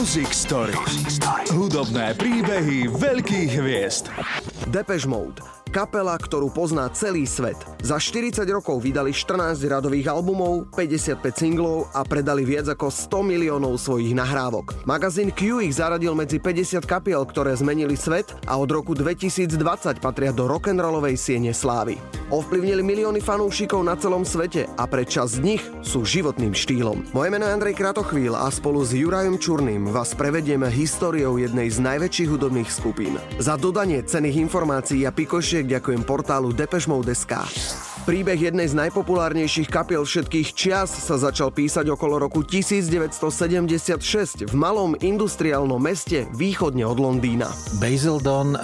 Music 0.00 0.32
Story. 0.32 0.72
Hudobné 1.52 2.16
príbehy 2.16 2.88
veľkých 2.88 3.52
hviezd. 3.52 4.08
Depeche 4.72 5.04
Mode 5.04 5.59
Kapela, 5.70 6.18
ktorú 6.18 6.50
pozná 6.50 6.90
celý 6.90 7.30
svet. 7.30 7.54
Za 7.78 8.02
40 8.02 8.42
rokov 8.50 8.82
vydali 8.82 9.14
14 9.14 9.54
radových 9.70 10.10
albumov, 10.10 10.66
55 10.74 11.22
singlov 11.30 11.86
a 11.94 12.02
predali 12.02 12.42
viac 12.42 12.74
ako 12.74 12.90
100 12.90 13.22
miliónov 13.22 13.78
svojich 13.78 14.10
nahrávok. 14.10 14.82
Magazín 14.82 15.30
Q 15.30 15.62
ich 15.62 15.78
zaradil 15.78 16.18
medzi 16.18 16.42
50 16.42 16.82
kapiel, 16.82 17.22
ktoré 17.22 17.54
zmenili 17.54 17.94
svet 17.94 18.34
a 18.50 18.58
od 18.58 18.66
roku 18.66 18.98
2020 18.98 20.02
patria 20.02 20.34
do 20.34 20.50
rock'n'rollovej 20.50 21.14
siene 21.14 21.54
slávy. 21.54 22.02
Ovplyvnili 22.34 22.82
milióny 22.82 23.22
fanúšikov 23.22 23.86
na 23.86 23.94
celom 23.94 24.26
svete 24.26 24.66
a 24.74 24.90
pre 24.90 25.06
čas 25.06 25.38
z 25.38 25.54
nich 25.54 25.62
sú 25.86 26.02
životným 26.02 26.50
štýlom. 26.50 27.14
Moje 27.14 27.30
meno 27.30 27.46
je 27.46 27.54
Andrej 27.54 27.78
Kratochvíl 27.78 28.34
a 28.34 28.50
spolu 28.50 28.82
s 28.82 28.90
Jurajom 28.90 29.38
Čurným 29.38 29.90
vás 29.90 30.18
prevedieme 30.18 30.66
históriou 30.66 31.38
jednej 31.38 31.70
z 31.70 31.78
najväčších 31.78 32.30
hudobných 32.30 32.70
skupín. 32.70 33.18
Za 33.38 33.54
dodanie 33.54 34.02
cených 34.02 34.46
informácií 34.46 35.06
a 35.06 35.14
pikošie 35.14 35.59
Vďačiek 35.60 35.76
ďakujem 35.76 36.02
portálu 36.08 36.56
Depešmode.sk. 36.56 37.36
Príbeh 38.08 38.48
jednej 38.48 38.64
z 38.64 38.80
najpopulárnejších 38.80 39.68
kapiel 39.68 40.08
všetkých 40.08 40.56
čias 40.56 40.88
sa 40.88 41.20
začal 41.20 41.52
písať 41.52 41.84
okolo 41.92 42.16
roku 42.16 42.40
1976 42.40 44.48
v 44.48 44.54
malom 44.56 44.96
industriálnom 44.96 45.76
meste 45.76 46.24
východne 46.32 46.88
od 46.88 46.96
Londýna. 46.96 47.52
Basildon 47.76 48.56
e, 48.56 48.58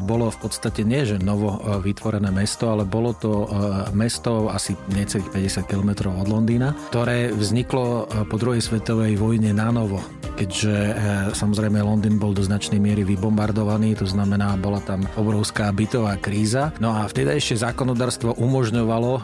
bolo 0.00 0.32
v 0.32 0.38
podstate 0.40 0.88
nie, 0.88 1.04
že 1.04 1.20
novo 1.20 1.60
e, 1.60 1.84
vytvorené 1.84 2.32
mesto, 2.32 2.72
ale 2.72 2.88
bolo 2.88 3.12
to 3.12 3.44
mesto 3.92 4.48
asi 4.48 4.72
necelých 4.96 5.52
50 5.52 5.68
km 5.68 6.16
od 6.16 6.32
Londýna, 6.32 6.72
ktoré 6.88 7.28
vzniklo 7.28 8.08
po 8.24 8.40
druhej 8.40 8.64
svetovej 8.64 9.20
vojne 9.20 9.52
na 9.52 9.68
novo 9.68 10.00
keďže 10.38 10.70
e, 10.70 10.92
samozrejme 11.34 11.82
Londýn 11.82 12.22
bol 12.22 12.30
do 12.30 12.46
značnej 12.46 12.78
miery 12.78 13.02
vybombardovaný, 13.02 13.98
to 13.98 14.06
znamená, 14.06 14.54
bola 14.54 14.78
tam 14.78 15.02
obrovská 15.18 15.74
bytová 15.74 16.14
kríza. 16.22 16.70
No 16.78 16.94
a 16.94 17.10
vtedy 17.10 17.34
ešte 17.34 17.66
zákonodárstvo 17.66 18.38
umožňovalo 18.38 19.10
e, 19.18 19.22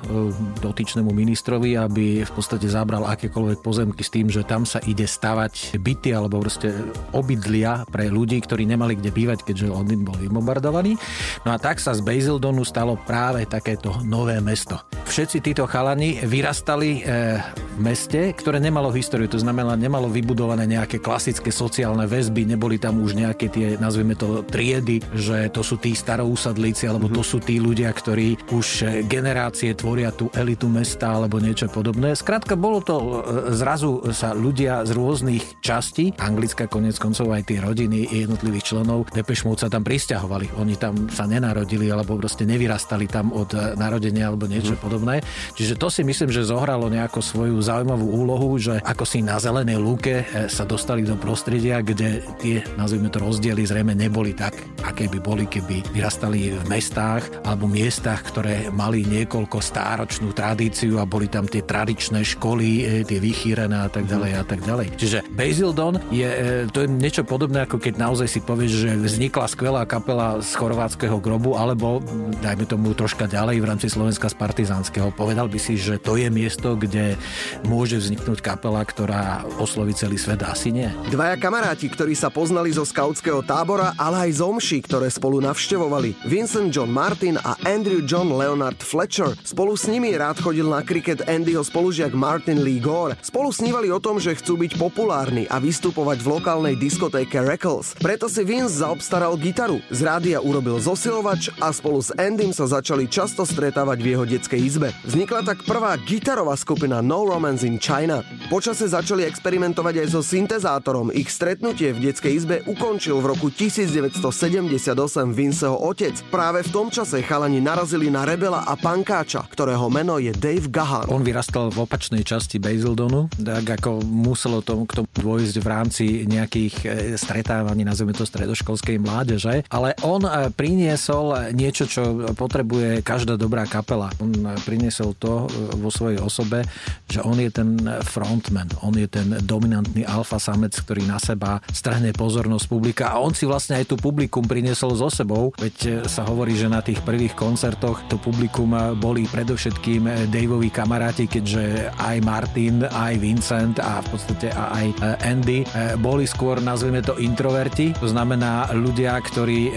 dotyčnému 0.59 1.15
ministrovi, 1.15 1.79
aby 1.79 2.27
v 2.27 2.33
podstate 2.35 2.67
zabral 2.67 3.07
akékoľvek 3.07 3.63
pozemky 3.63 4.03
s 4.03 4.11
tým, 4.11 4.27
že 4.27 4.43
tam 4.43 4.67
sa 4.67 4.83
ide 4.83 5.07
stavať 5.07 5.79
byty 5.79 6.11
alebo 6.11 6.43
proste 6.43 6.75
obydlia 7.15 7.87
pre 7.87 8.11
ľudí, 8.11 8.43
ktorí 8.43 8.67
nemali 8.67 8.99
kde 8.99 9.15
bývať, 9.15 9.47
keďže 9.47 9.71
Londýn 9.71 10.03
bol 10.03 10.19
vybombardovaný. 10.19 10.99
No 11.47 11.55
a 11.55 11.63
tak 11.63 11.79
sa 11.79 11.95
z 11.95 12.03
Basildonu 12.03 12.67
stalo 12.67 12.99
práve 12.99 13.47
takéto 13.47 14.03
nové 14.03 14.43
mesto. 14.43 14.83
Všetci 15.07 15.39
títo 15.45 15.71
chalani 15.71 16.27
vyrastali 16.27 16.91
e, 16.99 17.39
v 17.77 17.79
meste, 17.79 18.35
ktoré 18.35 18.59
nemalo 18.59 18.91
históriu, 18.91 19.31
to 19.31 19.39
znamená 19.39 19.79
nemalo 19.79 20.11
vybudované 20.11 20.65
nejaké 20.65 21.04
klasické 21.05 21.53
sociálne 21.53 22.09
väzby, 22.09 22.49
neboli 22.49 22.81
tam 22.81 23.05
už 23.05 23.13
nejaké 23.13 23.53
tie, 23.53 23.77
nazvime 23.77 24.17
to, 24.17 24.41
triedy, 24.49 25.05
že 25.13 25.53
to 25.53 25.61
sú 25.61 25.77
tí 25.77 25.93
starousadlíci, 25.93 26.89
alebo 26.89 27.13
to 27.13 27.21
mhm. 27.21 27.29
sú 27.29 27.39
tí 27.45 27.61
ľudia, 27.61 27.93
ktorí 27.93 28.49
už 28.49 29.05
generácie 29.05 29.77
tvoria 29.77 30.09
tú 30.09 30.33
elitu 30.33 30.73
mesta, 30.73 31.13
alebo 31.13 31.37
niečo 31.37 31.69
podobné. 31.69 32.17
Skrátka, 32.17 32.57
bolo 32.57 32.81
to, 32.81 32.97
e, 32.97 33.05
zrazu 33.53 34.01
sa 34.17 34.33
ľudia 34.33 34.87
z 34.89 34.97
rôznych 34.97 35.61
častí, 35.61 36.15
Anglická 36.17 36.71
konec 36.71 36.97
koncov 36.97 37.35
aj 37.35 37.51
tie 37.51 37.59
rodiny 37.59 38.07
jednotlivých 38.09 38.65
členov 38.71 39.11
Depeche 39.11 39.45
Mode 39.45 39.67
sa 39.67 39.69
tam 39.69 39.83
pristahovali. 39.83 40.55
Oni 40.57 40.79
tam 40.79 41.11
sa 41.11 41.27
nenarodili, 41.27 41.91
alebo 41.91 42.17
proste 42.17 42.47
nevyrastali 42.47 43.11
tam 43.11 43.35
od 43.35 43.51
e, 43.53 43.75
narodenia, 43.75 44.31
alebo 44.31 44.47
niečo 44.47 44.79
mm. 44.79 44.81
podobné. 44.81 45.21
Čiže 45.59 45.75
to 45.75 45.91
si 45.91 46.07
myslím, 46.07 46.31
že 46.31 46.47
zohralo 46.47 46.87
nejakú 46.87 47.19
svoju 47.19 47.59
zaujímavú 47.59 48.07
úlohu, 48.07 48.55
že 48.57 48.79
ako 48.87 49.03
si 49.03 49.21
na 49.21 49.43
zelenej 49.43 49.77
lúke 49.83 50.23
e, 50.23 50.47
sa 50.47 50.63
dostali 50.63 50.94
dostali 50.95 51.11
do 51.11 51.19
prostredia, 51.19 51.83
kde 51.83 52.23
tie, 52.39 52.63
nazvime 52.79 53.11
to, 53.11 53.19
rozdiely 53.19 53.67
zrejme 53.67 53.99
neboli 53.99 54.31
tak, 54.31 54.55
aké 54.87 55.11
by 55.11 55.19
boli, 55.19 55.43
keby 55.51 55.83
vyrastali 55.91 56.55
v 56.55 56.65
mestách 56.71 57.27
alebo 57.43 57.67
miestach, 57.67 58.23
ktoré 58.23 58.71
mali 58.71 59.03
niekoľko 59.03 59.59
stáročnú 59.59 60.31
tradíciu 60.31 61.03
a 61.03 61.09
boli 61.09 61.27
tam 61.27 61.51
tie 61.51 61.67
tradičné 61.67 62.23
školy, 62.23 62.69
e, 62.87 63.03
tie 63.03 63.19
vychýrené 63.19 63.75
a 63.75 63.91
tak 63.91 64.07
ďalej 64.07 64.33
a 64.39 64.45
tak 64.47 64.63
ďalej. 64.63 64.87
Čiže 64.95 65.19
Basildon 65.35 65.99
je, 66.15 66.31
e, 66.31 66.71
to 66.71 66.87
je 66.87 66.89
niečo 66.95 67.27
podobné, 67.27 67.67
ako 67.67 67.83
keď 67.83 67.99
naozaj 67.99 68.31
si 68.31 68.39
povieš, 68.39 68.73
že 68.87 68.91
vznikla 68.95 69.51
skvelá 69.51 69.83
kapela 69.91 70.39
z 70.39 70.55
chorvátskeho 70.55 71.19
grobu, 71.19 71.59
alebo 71.59 71.99
dajme 72.39 72.71
tomu 72.71 72.95
troška 72.95 73.27
ďalej 73.27 73.59
v 73.59 73.67
rámci 73.67 73.91
Slovenska 73.91 74.31
z 74.31 74.39
partizánskeho. 74.39 75.11
Povedal 75.11 75.51
by 75.51 75.59
si, 75.59 75.75
že 75.75 75.99
to 75.99 76.15
je 76.15 76.31
miesto, 76.31 76.79
kde 76.79 77.19
môže 77.67 77.99
vzniknúť 77.99 78.39
kapela, 78.39 78.87
ktorá 78.87 79.43
osloví 79.59 79.91
celý 79.91 80.23
svet? 80.23 80.39
Asi 80.47 80.71
nie 80.71 80.84
nie. 80.85 80.93
Dvaja 81.09 81.37
kamaráti, 81.41 81.89
ktorí 81.89 82.13
sa 82.13 82.29
poznali 82.29 82.69
zo 82.75 82.85
skautského 82.85 83.41
tábora, 83.41 83.97
ale 83.97 84.29
aj 84.29 84.31
z 84.37 84.41
omší, 84.45 84.79
ktoré 84.85 85.09
spolu 85.09 85.41
navštevovali. 85.41 86.29
Vincent 86.29 86.69
John 86.69 86.93
Martin 86.93 87.41
a 87.41 87.57
Andrew 87.65 88.05
John 88.05 88.29
Leonard 88.29 88.81
Fletcher. 88.85 89.33
Spolu 89.41 89.79
s 89.79 89.89
nimi 89.89 90.13
rád 90.13 90.41
chodil 90.41 90.69
na 90.69 90.85
kriket 90.85 91.25
Andyho 91.25 91.65
spolužiak 91.65 92.13
Martin 92.13 92.61
Lee 92.61 92.83
Gore. 92.83 93.17
Spolu 93.25 93.49
snívali 93.55 93.89
o 93.89 94.03
tom, 94.03 94.21
že 94.21 94.37
chcú 94.37 94.61
byť 94.61 94.77
populárni 94.77 95.49
a 95.49 95.57
vystupovať 95.63 96.21
v 96.21 96.29
lokálnej 96.29 96.75
diskotéke 96.77 97.41
Reckles. 97.41 97.97
Preto 98.01 98.29
si 98.29 98.43
Vince 98.45 98.85
zaobstaral 98.85 99.37
gitaru, 99.41 99.81
z 99.89 100.01
rádia 100.05 100.39
urobil 100.43 100.77
zosilovač 100.83 101.49
a 101.63 101.71
spolu 101.73 102.03
s 102.03 102.13
Andym 102.19 102.53
sa 102.53 102.69
začali 102.69 103.09
často 103.09 103.47
stretávať 103.47 103.99
v 104.03 104.11
jeho 104.17 104.25
detskej 104.27 104.61
izbe. 104.61 104.89
Vznikla 105.07 105.47
tak 105.47 105.63
prvá 105.65 105.95
gitarová 106.03 106.59
skupina 106.59 107.01
No 107.01 107.25
Romance 107.25 107.63
in 107.65 107.79
China. 107.79 108.27
Počase 108.51 108.91
začali 108.91 109.23
experimentovať 109.25 110.05
aj 110.05 110.09
so 110.11 110.21
syntezátorom 110.21 110.74
organizátorom 110.75 111.15
ich 111.15 111.31
stretnutie 111.31 111.95
v 111.95 112.11
detskej 112.11 112.33
izbe 112.35 112.57
ukončil 112.67 113.23
v 113.23 113.27
roku 113.31 113.47
1978 113.47 114.91
Vinceho 115.31 115.79
otec. 115.79 116.19
Práve 116.35 116.67
v 116.67 116.71
tom 116.75 116.91
čase 116.91 117.23
chalani 117.23 117.63
narazili 117.63 118.11
na 118.11 118.27
rebela 118.27 118.67
a 118.67 118.75
pankáča, 118.75 119.47
ktorého 119.47 119.87
meno 119.87 120.19
je 120.19 120.35
Dave 120.35 120.67
Gahan. 120.67 121.07
On 121.15 121.23
vyrastal 121.23 121.71
v 121.71 121.87
opačnej 121.87 122.27
časti 122.27 122.59
Basildonu, 122.59 123.31
tak 123.39 123.79
ako 123.79 124.03
muselo 124.03 124.67
tomu 124.67 124.91
k 124.91 124.99
tomu 124.99 125.09
dôjsť 125.15 125.57
v 125.63 125.67
rámci 125.71 126.05
nejakých 126.27 126.75
e, 126.83 126.87
stretávaní, 127.15 127.87
nazveme 127.87 128.11
to 128.11 128.27
stredoškolskej 128.27 128.99
mládeže, 128.99 129.63
ale 129.71 129.95
on 130.03 130.27
e, 130.27 130.51
priniesol 130.51 131.55
niečo, 131.55 131.87
čo 131.87 132.35
potrebuje 132.35 133.07
každá 133.07 133.39
dobrá 133.39 133.63
kapela. 133.71 134.11
On 134.19 134.35
e, 134.35 134.59
priniesol 134.67 135.15
to 135.23 135.47
vo 135.79 135.91
svojej 135.95 136.19
osobe, 136.19 136.67
že 137.07 137.23
on 137.23 137.39
je 137.39 137.51
ten 137.55 137.79
frontman, 138.03 138.67
on 138.83 138.99
je 138.99 139.07
ten 139.07 139.39
dominantný 139.47 140.03
alfa 140.03 140.43
samec 140.55 140.71
ktorý 140.79 141.03
na 141.11 141.19
seba 141.19 141.59
strhne 141.75 142.15
pozornosť 142.15 142.67
publika 142.71 143.05
a 143.11 143.19
on 143.19 143.35
si 143.35 143.43
vlastne 143.43 143.75
aj 143.83 143.91
tú 143.91 143.97
publikum 143.99 144.47
priniesol 144.47 144.95
so 144.95 145.11
sebou, 145.11 145.51
veď 145.59 145.77
e, 145.83 145.91
sa 146.07 146.23
hovorí, 146.23 146.55
že 146.55 146.71
na 146.71 146.79
tých 146.79 147.03
prvých 147.03 147.35
koncertoch 147.35 148.07
to 148.07 148.23
publikum 148.23 148.71
e, 148.71 148.95
boli 148.95 149.27
predovšetkým 149.27 150.07
e, 150.07 150.11
Daveovi 150.31 150.71
kamaráti, 150.71 151.27
keďže 151.27 151.91
aj 151.99 152.17
Martin, 152.23 152.87
aj 152.87 153.19
Vincent 153.19 153.83
a 153.83 153.99
v 153.99 154.09
podstate 154.15 154.55
aj 154.55 154.87
Andy 155.27 155.67
boli 155.99 156.29
skôr, 156.29 156.63
nazvime 156.63 157.03
to, 157.03 157.19
introverti, 157.19 157.91
to 157.99 158.07
znamená 158.07 158.71
ľudia, 158.77 159.17
ktorí 159.19 159.75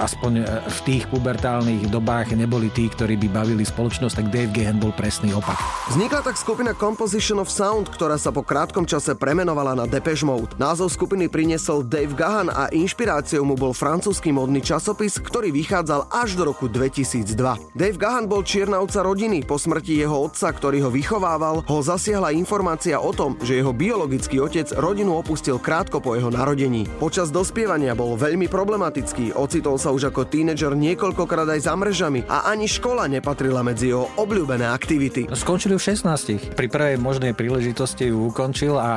aspoň 0.00 0.32
v 0.64 0.78
tých 0.86 1.04
pubertálnych 1.10 1.90
dobách 1.92 2.32
neboli 2.38 2.70
tí, 2.72 2.86
ktorí 2.88 3.18
by 3.26 3.28
bavili 3.42 3.66
spoločnosť, 3.66 4.14
tak 4.14 4.26
Dave 4.32 4.52
Gahan 4.54 4.78
bol 4.80 4.94
presný 4.94 5.34
opak. 5.34 5.58
Vznikla 5.92 6.24
tak 6.24 6.38
skupina 6.38 6.72
Composition 6.72 7.42
of 7.42 7.50
Sound, 7.50 7.90
ktorá 7.90 8.16
sa 8.16 8.30
po 8.30 8.46
krátkom 8.46 8.86
čase 8.86 9.18
premenovala 9.18 9.74
na 9.74 9.84
Depeche 9.84 9.97
Depeche 9.98 10.22
Mode. 10.22 10.54
Názov 10.62 10.94
skupiny 10.94 11.26
priniesol 11.26 11.82
Dave 11.82 12.14
Gahan 12.14 12.54
a 12.54 12.70
inšpiráciou 12.70 13.42
mu 13.42 13.58
bol 13.58 13.74
francúzsky 13.74 14.30
modný 14.30 14.62
časopis, 14.62 15.18
ktorý 15.18 15.50
vychádzal 15.50 16.06
až 16.14 16.38
do 16.38 16.46
roku 16.54 16.70
2002. 16.70 17.34
Dave 17.74 17.98
Gahan 17.98 18.30
bol 18.30 18.46
čiernaovca 18.46 19.02
rodiny. 19.02 19.42
Po 19.42 19.58
smrti 19.58 19.98
jeho 19.98 20.30
otca, 20.30 20.54
ktorý 20.54 20.86
ho 20.86 20.90
vychovával, 20.94 21.66
ho 21.66 21.78
zasiahla 21.82 22.30
informácia 22.30 23.02
o 23.02 23.10
tom, 23.10 23.34
že 23.42 23.58
jeho 23.58 23.74
biologický 23.74 24.38
otec 24.38 24.70
rodinu 24.78 25.18
opustil 25.18 25.58
krátko 25.58 25.98
po 25.98 26.14
jeho 26.14 26.30
narodení. 26.30 26.86
Počas 27.02 27.34
dospievania 27.34 27.98
bol 27.98 28.14
veľmi 28.14 28.46
problematický, 28.46 29.34
ocitol 29.34 29.82
sa 29.82 29.90
už 29.90 30.14
ako 30.14 30.30
tínedžer 30.30 30.78
niekoľkokrát 30.78 31.58
aj 31.58 31.66
za 31.66 31.74
mrežami 31.74 32.22
a 32.30 32.46
ani 32.46 32.70
škola 32.70 33.10
nepatrila 33.10 33.66
medzi 33.66 33.90
jeho 33.90 34.06
obľúbené 34.14 34.70
aktivity. 34.70 35.26
Skončili 35.34 35.74
v 35.74 35.82
16. 35.82 36.54
Pri 36.54 36.70
prvej 36.70 37.02
možnej 37.02 37.34
príležitosti 37.34 38.14
ju 38.14 38.30
ukončil 38.30 38.78
a 38.78 38.90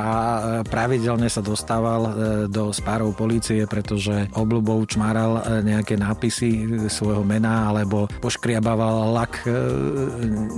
práve 0.62 0.91
pravidelne 0.92 1.24
sa 1.32 1.40
dostával 1.40 2.02
e, 2.04 2.10
do 2.52 2.68
spárov 2.68 3.16
policie, 3.16 3.64
pretože 3.64 4.28
obľubou 4.36 4.84
čmáral 4.84 5.40
e, 5.40 5.72
nejaké 5.72 5.96
nápisy 5.96 6.68
svojho 6.92 7.24
mena 7.24 7.72
alebo 7.72 8.12
poškriabával 8.20 9.08
lak 9.16 9.40
e, 9.48 9.56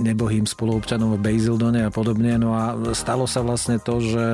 nebohým 0.03 0.43
spoluobčanom 0.43 1.15
v 1.15 1.23
Basildone 1.23 1.87
a 1.87 1.89
podobne. 1.89 2.35
No 2.35 2.51
a 2.51 2.75
stalo 2.91 3.31
sa 3.31 3.47
vlastne 3.47 3.79
to, 3.79 4.03
že 4.03 4.25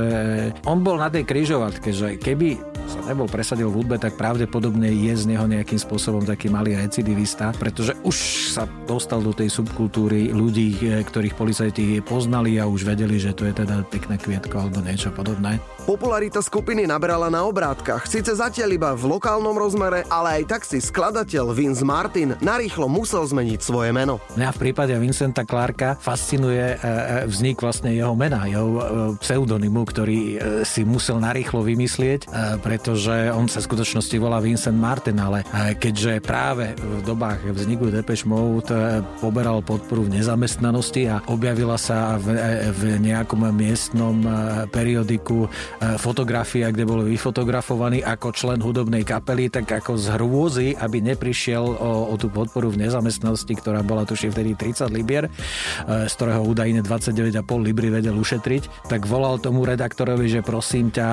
on 0.65 0.81
bol 0.81 0.97
na 0.97 1.13
tej 1.13 1.21
kryžovatke, 1.21 1.93
že 1.93 2.17
keby 2.17 2.57
sa 2.89 3.05
nebol 3.05 3.29
presadil 3.29 3.69
v 3.69 3.85
hudbe, 3.85 4.01
tak 4.01 4.17
pravdepodobne 4.17 4.89
je 4.89 5.13
z 5.13 5.29
neho 5.29 5.45
nejakým 5.45 5.77
spôsobom 5.77 6.25
taký 6.25 6.49
malý 6.49 6.81
recidivista, 6.81 7.53
pretože 7.53 7.93
už 8.01 8.17
sa 8.57 8.65
dostal 8.89 9.21
do 9.21 9.37
tej 9.37 9.53
subkultúry 9.53 10.33
ľudí, 10.33 10.81
e, 10.81 11.05
ktorých 11.05 11.37
policajti 11.37 12.01
poznali 12.01 12.57
a 12.57 12.65
už 12.65 12.89
vedeli, 12.89 13.21
že 13.21 13.37
to 13.37 13.45
je 13.45 13.53
teda 13.53 13.85
pekné 13.85 14.17
kvietko 14.17 14.65
alebo 14.65 14.81
niečo 14.81 15.13
podobné. 15.13 15.61
Popularita 15.91 16.39
skupiny 16.39 16.87
naberala 16.87 17.27
na 17.27 17.43
obrátkach, 17.43 18.07
síce 18.07 18.31
zatiaľ 18.31 18.79
iba 18.79 18.89
v 18.95 19.11
lokálnom 19.11 19.51
rozmere, 19.51 20.07
ale 20.07 20.39
aj 20.39 20.43
tak 20.47 20.61
si 20.63 20.79
skladateľ 20.79 21.51
Vince 21.51 21.83
Martin 21.83 22.31
narýchlo 22.39 22.87
musel 22.87 23.27
zmeniť 23.27 23.59
svoje 23.59 23.91
meno. 23.91 24.23
Mňa 24.39 24.55
v 24.55 24.57
prípade 24.63 24.95
Vincenta 24.95 25.43
Clarka 25.43 25.99
fascinuje 25.99 26.79
e, 26.79 27.27
vznik 27.27 27.59
vlastne 27.59 27.91
jeho 27.91 28.15
mena, 28.15 28.47
jeho 28.47 28.71
pseudonymu, 29.19 29.83
ktorý 29.83 30.19
si 30.63 30.87
musel 30.87 31.19
narýchlo 31.19 31.59
vymyslieť, 31.59 32.31
pretože 32.63 33.27
on 33.35 33.51
sa 33.51 33.59
v 33.59 33.67
skutočnosti 33.75 34.15
volá 34.15 34.39
Vincent 34.39 34.79
Martin, 34.79 35.19
ale 35.19 35.43
keďže 35.75 36.23
práve 36.23 36.71
v 36.71 37.03
dobách 37.03 37.51
vzniku 37.51 37.91
Depeche 37.91 38.31
Mode 38.31 39.03
poberal 39.19 39.59
podporu 39.59 40.07
v 40.07 40.23
nezamestnanosti 40.23 41.11
a 41.11 41.19
objavila 41.27 41.75
sa 41.75 42.15
v, 42.15 42.31
v 42.79 42.81
nejakom 43.11 43.43
miestnom 43.51 44.23
periodiku 44.71 45.51
fotografia, 45.97 46.69
kde 46.69 46.85
bol 46.85 47.01
vyfotografovaný 47.05 48.05
ako 48.05 48.33
člen 48.33 48.59
hudobnej 48.61 49.01
kapely, 49.01 49.49
tak 49.49 49.69
ako 49.69 49.97
z 49.97 50.05
hrôzy, 50.13 50.67
aby 50.77 51.01
neprišiel 51.01 51.63
o, 51.63 52.13
o 52.13 52.15
tú 52.21 52.29
podporu 52.29 52.69
v 52.69 52.85
nezamestnanosti, 52.85 53.53
ktorá 53.57 53.81
bola 53.81 54.05
tuším 54.05 54.29
vtedy 54.29 54.53
30 54.53 54.93
libier, 54.93 55.25
z 55.87 56.13
ktorého 56.13 56.45
údajne 56.45 56.85
29,5 56.85 57.41
libry 57.65 57.89
vedel 57.89 58.13
ušetriť, 58.13 58.87
tak 58.87 59.09
volal 59.09 59.41
tomu 59.41 59.65
redaktorovi, 59.65 60.29
že 60.29 60.41
prosím 60.45 60.93
ťa, 60.93 61.07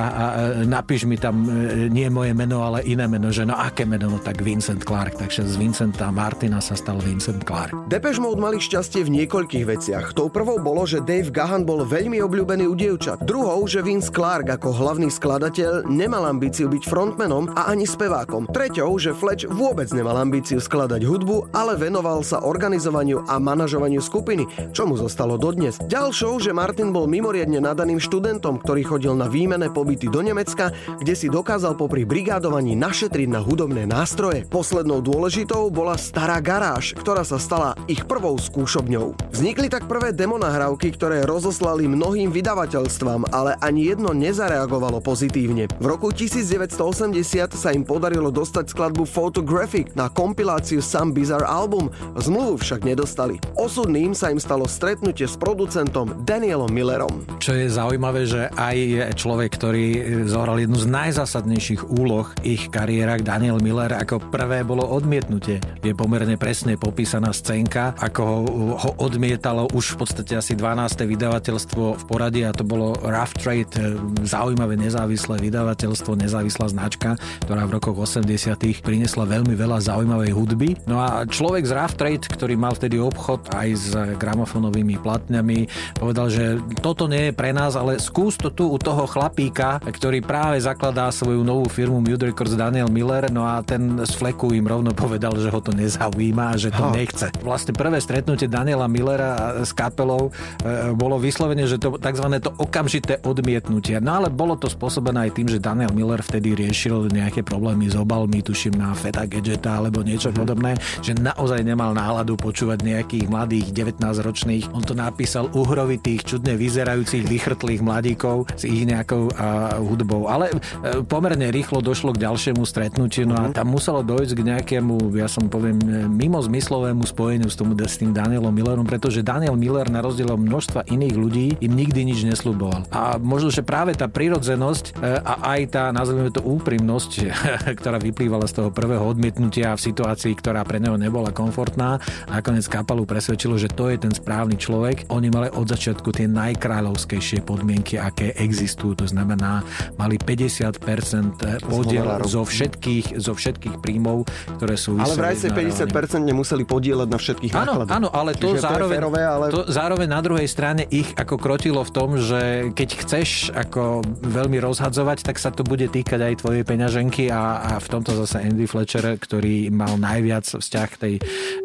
napíš 0.68 1.08
mi 1.08 1.16
tam 1.16 1.46
e, 1.46 1.88
nie 1.88 2.10
moje 2.12 2.36
meno, 2.36 2.60
ale 2.60 2.84
iné 2.84 3.08
meno, 3.08 3.32
že 3.32 3.48
no 3.48 3.56
aké 3.56 3.88
meno, 3.88 4.12
no 4.12 4.18
tak 4.20 4.44
Vincent 4.44 4.84
Clark, 4.84 5.16
takže 5.16 5.46
z 5.48 5.54
Vincenta 5.56 6.12
Martina 6.12 6.60
sa 6.60 6.76
stal 6.76 7.00
Vincent 7.00 7.42
Clark. 7.46 7.88
Depeche 7.88 8.20
Mode 8.20 8.42
mali 8.42 8.58
šťastie 8.60 9.06
v 9.06 9.24
niekoľkých 9.24 9.64
veciach. 9.64 10.04
Tou 10.12 10.28
prvou 10.28 10.60
bolo, 10.60 10.84
že 10.84 11.00
Dave 11.00 11.32
Gahan 11.32 11.64
bol 11.64 11.86
veľmi 11.86 12.20
obľúbený 12.20 12.64
u 12.68 12.74
dievčat. 12.74 13.24
Druhou, 13.24 13.64
že 13.64 13.80
Vince 13.80 14.12
Clark 14.12 14.57
ako 14.58 14.74
hlavný 14.74 15.06
skladateľ 15.06 15.86
nemal 15.86 16.26
ambíciu 16.26 16.66
byť 16.66 16.82
frontmanom 16.90 17.54
a 17.54 17.70
ani 17.70 17.86
spevákom. 17.86 18.50
Treťou, 18.50 18.90
že 18.98 19.14
Fletch 19.14 19.46
vôbec 19.46 19.86
nemal 19.94 20.18
ambíciu 20.18 20.58
skladať 20.58 21.06
hudbu, 21.06 21.54
ale 21.54 21.78
venoval 21.78 22.26
sa 22.26 22.42
organizovaniu 22.42 23.22
a 23.30 23.38
manažovaniu 23.38 24.02
skupiny, 24.02 24.74
čo 24.74 24.82
mu 24.90 24.98
zostalo 24.98 25.38
dodnes. 25.38 25.78
Ďalšou, 25.86 26.42
že 26.42 26.50
Martin 26.50 26.90
bol 26.90 27.06
mimoriadne 27.06 27.62
nadaným 27.62 28.02
študentom, 28.02 28.58
ktorý 28.58 28.82
chodil 28.82 29.14
na 29.14 29.30
výmené 29.30 29.70
pobyty 29.70 30.10
do 30.10 30.26
Nemecka, 30.26 30.74
kde 30.98 31.14
si 31.14 31.30
dokázal 31.30 31.78
popri 31.78 32.02
brigádovaní 32.02 32.74
našetriť 32.74 33.30
na 33.30 33.38
hudobné 33.38 33.86
nástroje. 33.86 34.42
Poslednou 34.50 34.98
dôležitou 34.98 35.70
bola 35.70 35.94
stará 35.94 36.42
garáž, 36.42 36.98
ktorá 36.98 37.22
sa 37.22 37.38
stala 37.38 37.78
ich 37.86 38.02
prvou 38.10 38.34
skúšobňou. 38.34 39.30
Vznikli 39.30 39.70
tak 39.70 39.86
prvé 39.86 40.10
demonahrávky, 40.10 40.98
ktoré 40.98 41.22
rozoslali 41.22 41.86
mnohým 41.86 42.34
vydavateľstvám, 42.34 43.30
ale 43.30 43.54
ani 43.62 43.94
jedno 43.94 44.10
nezareagovalo 44.48 45.04
pozitívne. 45.04 45.68
V 45.76 45.84
roku 45.84 46.08
1980 46.08 47.52
sa 47.52 47.68
im 47.68 47.84
podarilo 47.84 48.32
dostať 48.32 48.72
skladbu 48.72 49.04
Photographic 49.04 49.92
na 49.92 50.08
kompiláciu 50.08 50.80
Some 50.80 51.12
Bizarre 51.12 51.44
Album, 51.44 51.92
zmluvu 52.16 52.56
však 52.64 52.80
nedostali. 52.80 53.36
Osudným 53.60 54.16
sa 54.16 54.32
im 54.32 54.40
stalo 54.40 54.64
stretnutie 54.64 55.28
s 55.28 55.36
producentom 55.36 56.24
Danielom 56.24 56.72
Millerom. 56.72 57.28
Čo 57.36 57.60
je 57.60 57.68
zaujímavé, 57.68 58.24
že 58.24 58.48
aj 58.56 59.12
človek, 59.20 59.52
ktorý 59.52 59.86
zohral 60.24 60.64
jednu 60.64 60.80
z 60.80 60.88
najzásadnejších 60.96 61.84
úloh 61.92 62.32
ich 62.40 62.72
kariérach 62.72 63.20
Daniel 63.20 63.60
Miller 63.60 64.00
ako 64.00 64.32
prvé 64.32 64.64
bolo 64.64 64.88
odmietnutie. 64.88 65.60
Je 65.84 65.92
pomerne 65.92 66.40
presne 66.40 66.80
popísaná 66.80 67.36
scénka, 67.36 67.92
ako 68.00 68.20
ho, 68.24 68.38
ho 68.80 68.90
odmietalo 68.96 69.68
už 69.76 70.00
v 70.00 70.08
podstate 70.08 70.40
asi 70.40 70.56
12. 70.56 71.04
vydavateľstvo 71.04 72.00
v 72.00 72.04
poradí 72.08 72.48
a 72.48 72.56
to 72.56 72.64
bolo 72.64 72.96
Rough 73.04 73.36
Trade, 73.36 73.76
e, 73.76 73.92
zaujímavé 74.38 74.78
nezávislé 74.78 75.34
vydavateľstvo, 75.42 76.14
nezávislá 76.14 76.70
značka, 76.70 77.18
ktorá 77.42 77.66
v 77.66 77.82
rokoch 77.82 78.06
80. 78.06 78.54
priniesla 78.86 79.26
veľmi 79.26 79.58
veľa 79.58 79.82
zaujímavej 79.82 80.30
hudby. 80.30 80.68
No 80.86 81.02
a 81.02 81.26
človek 81.26 81.66
z 81.66 81.74
Rough 81.74 81.98
Trade, 81.98 82.30
ktorý 82.30 82.54
mal 82.54 82.78
vtedy 82.78 83.02
obchod 83.02 83.50
aj 83.50 83.68
s 83.74 83.90
gramofonovými 84.14 85.02
platňami, 85.02 85.66
povedal, 85.98 86.30
že 86.30 86.62
toto 86.78 87.10
nie 87.10 87.30
je 87.30 87.32
pre 87.34 87.50
nás, 87.50 87.74
ale 87.74 87.98
skús 87.98 88.38
to 88.38 88.54
tu 88.54 88.70
u 88.70 88.78
toho 88.78 89.10
chlapíka, 89.10 89.82
ktorý 89.82 90.22
práve 90.22 90.62
zakladá 90.62 91.10
svoju 91.10 91.42
novú 91.42 91.66
firmu 91.66 91.98
Mute 91.98 92.30
Records 92.30 92.54
Daniel 92.54 92.86
Miller, 92.86 93.26
no 93.34 93.42
a 93.42 93.58
ten 93.66 93.98
z 94.06 94.12
fleku 94.14 94.54
im 94.54 94.70
rovno 94.70 94.94
povedal, 94.94 95.34
že 95.34 95.50
ho 95.50 95.58
to 95.58 95.74
nezaujíma 95.74 96.54
a 96.54 96.60
že 96.60 96.70
to 96.70 96.86
ha. 96.86 96.94
nechce. 96.94 97.26
Vlastne 97.42 97.74
prvé 97.74 97.98
stretnutie 97.98 98.46
Daniela 98.46 98.86
Millera 98.86 99.66
s 99.66 99.74
kapelou 99.74 100.30
e, 100.62 100.94
bolo 100.94 101.18
vyslovene, 101.18 101.66
že 101.66 101.82
to 101.82 101.98
tzv. 101.98 102.26
to 102.38 102.54
okamžité 102.54 103.18
odmietnutie. 103.26 103.98
No 103.98 104.22
ale 104.22 104.27
bolo 104.30 104.54
to 104.56 104.70
spôsobené 104.70 105.28
aj 105.28 105.32
tým, 105.36 105.48
že 105.48 105.58
Daniel 105.60 105.92
Miller 105.92 106.20
vtedy 106.22 106.54
riešil 106.54 107.10
nejaké 107.12 107.42
problémy 107.42 107.90
s 107.90 107.96
obalmi, 107.96 108.40
tuším 108.44 108.78
na 108.78 108.94
Feta 108.94 109.24
Gadgeta 109.24 109.80
alebo 109.80 110.00
niečo 110.00 110.30
hmm. 110.30 110.38
podobné, 110.38 110.72
že 111.04 111.16
naozaj 111.16 111.64
nemal 111.64 111.92
náladu 111.92 112.38
počúvať 112.38 112.84
nejakých 112.84 113.26
mladých 113.28 113.66
19-ročných. 113.74 114.72
On 114.72 114.82
to 114.82 114.96
napísal 114.96 115.50
uhrovitých, 115.52 116.24
čudne 116.24 116.56
vyzerajúcich, 116.56 117.24
vychrtlých 117.26 117.80
mladíkov 117.84 118.50
s 118.56 118.64
ich 118.64 118.84
nejakou 118.84 119.30
uh, 119.32 119.78
hudbou. 119.78 120.26
Ale 120.28 120.50
e, 120.50 121.02
pomerne 121.04 121.48
rýchlo 121.48 121.80
došlo 121.80 122.16
k 122.16 122.24
ďalšiemu 122.26 122.62
stretnutiu, 122.64 123.28
no 123.28 123.36
a 123.38 123.50
mhm. 123.50 123.54
tam 123.54 123.66
muselo 123.70 124.02
dojsť 124.02 124.32
k 124.34 124.40
nejakému, 124.54 125.14
ja 125.14 125.30
som 125.30 125.46
poviem, 125.46 125.78
e, 125.84 126.04
mimo 126.08 126.40
zmyslovému 126.42 127.04
spojeniu 127.06 127.48
s, 127.48 127.56
tomu, 127.56 127.76
s 127.78 128.00
tým 128.00 128.10
Danielom 128.10 128.52
Millerom, 128.52 128.86
pretože 128.88 129.22
Daniel 129.22 129.54
Miller 129.54 129.86
na 129.88 130.02
rozdiel 130.02 130.32
od 130.32 130.40
množstva 130.40 130.88
iných 130.88 131.14
ľudí 131.14 131.46
im 131.60 131.72
nikdy 131.72 132.08
nič 132.08 132.24
nesľuboval. 132.24 132.88
A 132.90 133.16
možno, 133.20 133.52
že 133.52 133.62
práve 133.62 133.94
tá 133.94 134.07
prirodzenosť 134.10 134.84
e, 134.98 135.22
a 135.22 135.32
aj 135.56 135.60
tá, 135.72 135.84
nazveme 135.92 136.32
to 136.32 136.42
úprimnosť, 136.44 137.10
ktorá 137.80 138.00
vyplývala 138.00 138.48
z 138.48 138.62
toho 138.62 138.68
prvého 138.72 139.04
odmietnutia 139.04 139.76
v 139.76 139.80
situácii, 139.92 140.32
ktorá 140.36 140.64
pre 140.64 140.82
neho 140.82 140.96
nebola 140.96 141.30
komfortná, 141.30 142.00
a 142.28 142.30
nakoniec 142.40 142.66
kapalu 142.66 143.04
presvedčilo, 143.04 143.56
že 143.60 143.70
to 143.72 143.92
je 143.92 144.00
ten 144.00 144.12
správny 144.12 144.56
človek. 144.56 145.08
Oni 145.12 145.28
mali 145.28 145.48
od 145.52 145.66
začiatku 145.68 146.10
tie 146.12 146.26
najkráľovskejšie 146.26 147.44
podmienky, 147.44 147.96
aké 147.96 148.34
existujú. 148.36 148.98
To 148.98 149.06
znamená, 149.06 149.62
mali 149.96 150.16
50% 150.18 151.68
podiel 151.68 152.06
zo 152.26 152.42
všetkých, 152.44 153.20
zo 153.20 153.32
všetkých 153.34 153.78
príjmov, 153.78 154.26
ktoré 154.58 154.74
sú 154.74 154.98
Ale 154.98 155.14
vraj 155.14 155.36
si 155.36 155.48
50% 155.50 156.24
nemuseli 156.24 156.64
podielať 156.64 157.08
na 157.08 157.18
všetkých 157.18 157.52
áno, 157.54 157.62
nákladoch. 157.84 157.94
Áno, 157.94 158.08
ale 158.12 158.30
to 158.34 158.54
zároveň, 158.56 158.98
to, 158.98 159.02
férové, 159.02 159.22
ale... 159.22 159.46
to 159.52 159.60
zároveň 159.68 160.08
na 160.08 160.20
druhej 160.20 160.48
strane 160.48 160.82
ich 160.88 161.10
ako 161.14 161.34
krotilo 161.38 161.80
v 161.82 161.90
tom, 161.90 162.08
že 162.18 162.70
keď 162.74 162.88
chceš 163.04 163.28
ako 163.54 163.97
veľmi 164.06 164.58
rozhadzovať, 164.60 165.24
tak 165.26 165.36
sa 165.40 165.50
to 165.50 165.62
bude 165.66 165.86
týkať 165.88 166.20
aj 166.20 166.34
tvojej 166.44 166.64
peňaženky 166.64 167.30
a, 167.30 167.60
a 167.62 167.72
v 167.82 167.86
tomto 167.88 168.14
zase 168.24 168.44
Andy 168.44 168.66
Fletcher, 168.68 169.16
ktorý 169.16 169.70
mal 169.70 169.96
najviac 170.00 170.44
vzťah 170.58 170.88
k 170.94 171.00
tej 171.00 171.14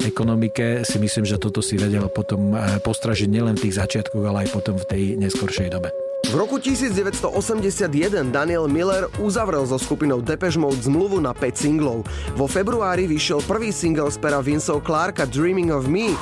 ekonomike, 0.03 0.85
si 0.85 0.97
myslím, 0.99 1.25
že 1.25 1.41
toto 1.41 1.63
si 1.63 1.79
vedel 1.79 2.05
potom 2.11 2.53
eh, 2.53 2.77
postražiť 2.79 3.29
nielen 3.29 3.55
v 3.57 3.69
tých 3.69 3.77
začiatkoch, 3.79 4.23
ale 4.23 4.47
aj 4.47 4.49
potom 4.53 4.75
v 4.77 4.85
tej 4.87 5.03
neskoršej 5.17 5.69
dobe. 5.73 5.89
V 6.23 6.39
roku 6.39 6.55
1981 6.55 8.31
Daniel 8.31 8.71
Miller 8.71 9.11
uzavrel 9.19 9.67
so 9.67 9.75
skupinou 9.75 10.23
Depeche 10.23 10.55
Mode 10.55 10.79
zmluvu 10.79 11.19
na 11.19 11.35
5 11.35 11.51
singlov. 11.51 12.07
Vo 12.39 12.47
februári 12.47 13.11
vyšiel 13.11 13.43
prvý 13.43 13.75
single 13.75 14.07
z 14.07 14.17
pera 14.23 14.39
Vinceho 14.39 14.79
Clarka 14.79 15.27
Dreaming 15.27 15.75
of 15.75 15.91
Me. 15.91 16.15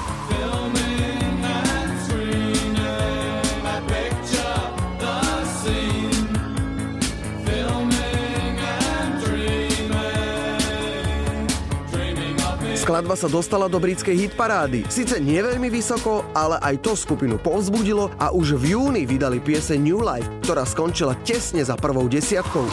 Skladba 12.82 13.14
sa 13.14 13.30
dostala 13.30 13.70
do 13.70 13.78
britskej 13.78 14.18
hitparády. 14.26 14.90
Sice 14.90 15.22
nie 15.22 15.38
veľmi 15.38 15.70
vysoko, 15.70 16.26
ale 16.34 16.58
aj 16.66 16.82
to 16.82 16.98
skupinu 16.98 17.38
povzbudilo 17.38 18.10
a 18.18 18.34
už 18.34 18.58
v 18.58 18.74
júni 18.74 19.06
vydali 19.06 19.38
piese 19.38 19.78
New 19.78 20.02
Life, 20.02 20.26
ktorá 20.42 20.66
skončila 20.66 21.14
tesne 21.22 21.62
za 21.62 21.78
prvou 21.78 22.10
desiatkou. 22.10 22.66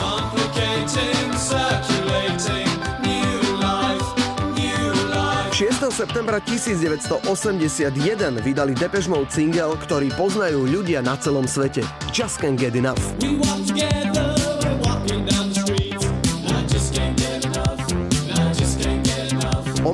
6. 5.53 5.93
septembra 5.93 6.41
1981 6.41 7.21
vydali 8.41 8.73
Depeche 8.73 9.13
Mode 9.13 9.29
single, 9.29 9.77
ktorý 9.77 10.09
poznajú 10.17 10.65
ľudia 10.65 11.05
na 11.05 11.21
celom 11.21 11.45
svete. 11.45 11.85
Just 12.17 12.41
Can't 12.41 12.57
Get 12.57 12.73
Enough. 12.73 12.97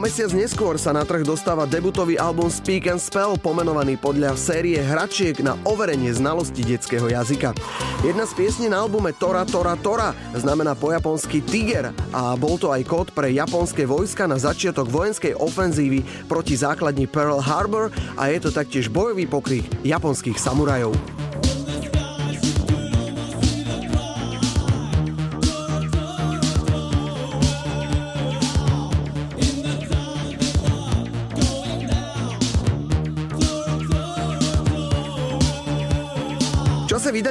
Mesiac 0.00 0.32
neskôr 0.34 0.74
sa 0.80 0.96
na 0.96 1.04
trh 1.04 1.22
dostáva 1.22 1.68
debutový 1.70 2.18
album 2.18 2.50
Speak 2.50 2.90
and 2.90 2.98
Spell, 2.98 3.38
pomenovaný 3.38 3.94
podľa 4.00 4.34
série 4.34 4.80
hračiek 4.80 5.38
na 5.44 5.54
overenie 5.62 6.10
znalosti 6.10 6.64
detského 6.64 7.06
jazyka. 7.06 7.54
Jedna 8.00 8.26
z 8.26 8.32
piesní 8.32 8.66
na 8.72 8.82
albume 8.82 9.14
Tora 9.14 9.46
Tora 9.46 9.78
Tora 9.78 10.10
znamená 10.34 10.72
po 10.72 10.90
japonsky 10.90 11.44
Tiger 11.44 11.92
a 12.10 12.34
bol 12.34 12.58
to 12.58 12.72
aj 12.74 12.82
kód 12.82 13.08
pre 13.14 13.30
japonské 13.30 13.84
vojska 13.84 14.24
na 14.24 14.40
začiatok 14.40 14.90
vojenskej 14.90 15.38
ofenzívy 15.38 16.02
proti 16.26 16.58
základni 16.58 17.04
Pearl 17.04 17.38
Harbor 17.38 17.92
a 18.18 18.32
je 18.32 18.40
to 18.40 18.50
taktiež 18.50 18.90
bojový 18.90 19.30
pokryk 19.30 19.68
japonských 19.86 20.40
samurajov. 20.40 21.23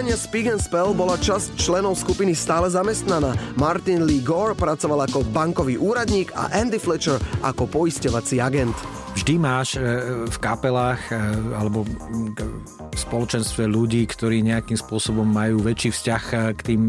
Čase 0.04 0.12
vydania 0.12 0.20
Speak 0.20 0.48
and 0.52 0.60
Spell 0.60 0.92
bola 0.92 1.16
časť 1.16 1.56
členov 1.56 1.96
skupiny 1.96 2.36
stále 2.36 2.68
zamestnaná. 2.68 3.40
Martin 3.56 4.04
Lee 4.04 4.20
Gore 4.20 4.52
pracoval 4.52 5.08
ako 5.08 5.24
bankový 5.32 5.80
úradník 5.80 6.36
a 6.36 6.52
Andy 6.52 6.76
Fletcher 6.76 7.16
ako 7.40 7.72
poisťovací 7.72 8.44
agent. 8.44 8.76
Vždy 9.16 9.40
máš 9.40 9.80
e, 9.80 9.86
v 10.28 10.38
kapelách 10.44 11.00
e, 11.08 11.16
alebo 11.56 11.88
v 11.88 12.98
spoločenstve 13.00 13.64
ľudí, 13.64 14.04
ktorí 14.10 14.44
nejakým 14.44 14.76
spôsobom 14.76 15.24
majú 15.24 15.64
väčší 15.64 15.96
vzťah 15.96 16.24
e, 16.34 16.36
k 16.58 16.62
tým 16.74 16.82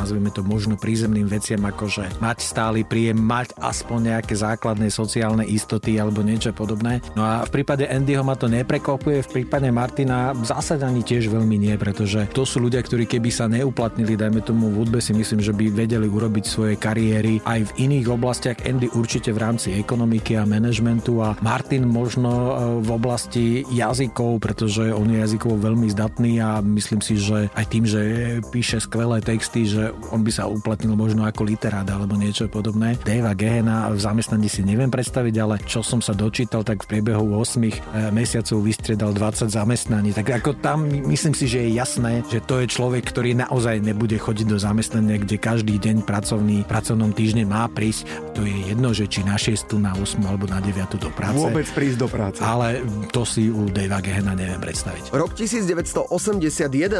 nazvime 0.00 0.32
to 0.32 0.40
možno 0.40 0.80
prízemným 0.80 1.28
veciam, 1.28 1.60
ako 1.68 1.84
že 1.92 2.04
mať 2.24 2.38
stály 2.40 2.80
príjem, 2.88 3.20
mať 3.20 3.52
aspoň 3.60 4.16
nejaké 4.16 4.32
základné 4.32 4.88
sociálne 4.88 5.44
istoty 5.44 6.00
alebo 6.00 6.24
niečo 6.24 6.56
podobné. 6.56 7.04
No 7.12 7.20
a 7.20 7.44
v 7.44 7.60
prípade 7.60 7.84
Andyho 7.84 8.24
ma 8.24 8.32
to 8.32 8.48
neprekopuje, 8.48 9.20
v 9.20 9.32
prípade 9.44 9.68
Martina 9.68 10.32
zásad 10.40 10.80
ani 10.80 11.04
tiež 11.04 11.28
veľmi 11.28 11.60
nie, 11.60 11.76
pretože 11.76 12.24
to 12.32 12.48
sú 12.48 12.64
ľudia, 12.64 12.80
ktorí 12.80 13.04
keby 13.04 13.28
sa 13.28 13.44
neuplatnili, 13.44 14.16
dajme 14.16 14.40
tomu 14.40 14.72
v 14.72 14.80
hudbe 14.80 15.04
si 15.04 15.12
myslím, 15.12 15.44
že 15.44 15.52
by 15.52 15.68
vedeli 15.68 16.08
urobiť 16.08 16.44
svoje 16.48 16.74
kariéry 16.80 17.44
aj 17.44 17.68
v 17.68 17.74
iných 17.84 18.06
oblastiach. 18.08 18.58
Andy 18.64 18.88
určite 18.96 19.36
v 19.36 19.42
rámci 19.44 19.76
ekonomiky 19.76 20.40
a 20.40 20.48
manažmentu 20.48 21.20
a 21.20 21.36
Martin 21.44 21.84
možno 21.84 22.30
e, 22.30 22.52
v 22.80 22.88
oblasti 22.88 23.68
jazykov, 23.68 24.40
pretože 24.40 24.94
on 24.94 25.12
je 25.12 25.20
jazykovo 25.20 25.60
veľmi 25.60 25.92
zdatný 25.92 26.40
a 26.40 26.64
myslím 26.64 27.04
si, 27.04 27.20
že 27.20 27.50
aj 27.52 27.66
tým, 27.68 27.84
že 27.84 28.00
píše 28.48 28.80
skvelé 28.80 29.20
texty, 29.20 29.66
že 29.66 29.89
on 30.10 30.22
by 30.22 30.32
sa 30.32 30.46
uplatnil 30.46 30.94
možno 30.94 31.26
ako 31.26 31.46
literát 31.46 31.86
alebo 31.86 32.14
niečo 32.16 32.46
podobné. 32.46 32.98
Davea 33.02 33.34
Gehena 33.34 33.88
v 33.90 34.00
zamestnaní 34.00 34.48
si 34.50 34.62
neviem 34.62 34.90
predstaviť, 34.90 35.34
ale 35.40 35.54
čo 35.64 35.80
som 35.80 35.98
sa 35.98 36.12
dočítal, 36.12 36.66
tak 36.66 36.84
v 36.84 36.96
priebehu 36.96 37.34
8 37.34 37.60
eh, 37.64 38.10
mesiacov 38.14 38.62
vystriedal 38.62 39.14
20 39.14 39.50
zamestnaní. 39.50 40.10
Tak 40.14 40.42
ako 40.42 40.58
tam 40.58 40.86
myslím 40.86 41.34
si, 41.34 41.46
že 41.50 41.66
je 41.66 41.70
jasné, 41.74 42.22
že 42.28 42.42
to 42.44 42.60
je 42.62 42.66
človek, 42.70 43.06
ktorý 43.08 43.34
naozaj 43.34 43.82
nebude 43.82 44.16
chodiť 44.20 44.46
do 44.46 44.58
zamestnania, 44.60 45.18
kde 45.18 45.36
každý 45.40 45.80
deň 45.80 46.04
pracovný, 46.04 46.62
pracovnom 46.66 47.10
týždne 47.10 47.48
má 47.48 47.66
prísť. 47.70 48.06
To 48.36 48.44
je 48.44 48.70
jedno, 48.70 48.92
že 48.92 49.08
či 49.08 49.24
na 49.24 49.40
6, 49.40 49.80
na 49.80 49.96
8 49.96 50.20
alebo 50.26 50.44
na 50.46 50.60
9 50.60 51.00
do 51.00 51.10
práce. 51.10 51.40
Vôbec 51.40 51.66
prísť 51.72 51.96
do 51.98 52.08
práce. 52.08 52.38
Ale 52.44 52.84
to 53.10 53.24
si 53.24 53.48
u 53.48 53.66
Davea 53.66 54.04
Gehena 54.04 54.36
neviem 54.36 54.60
predstaviť. 54.60 55.14
Rok 55.14 55.32
1981 55.34 56.10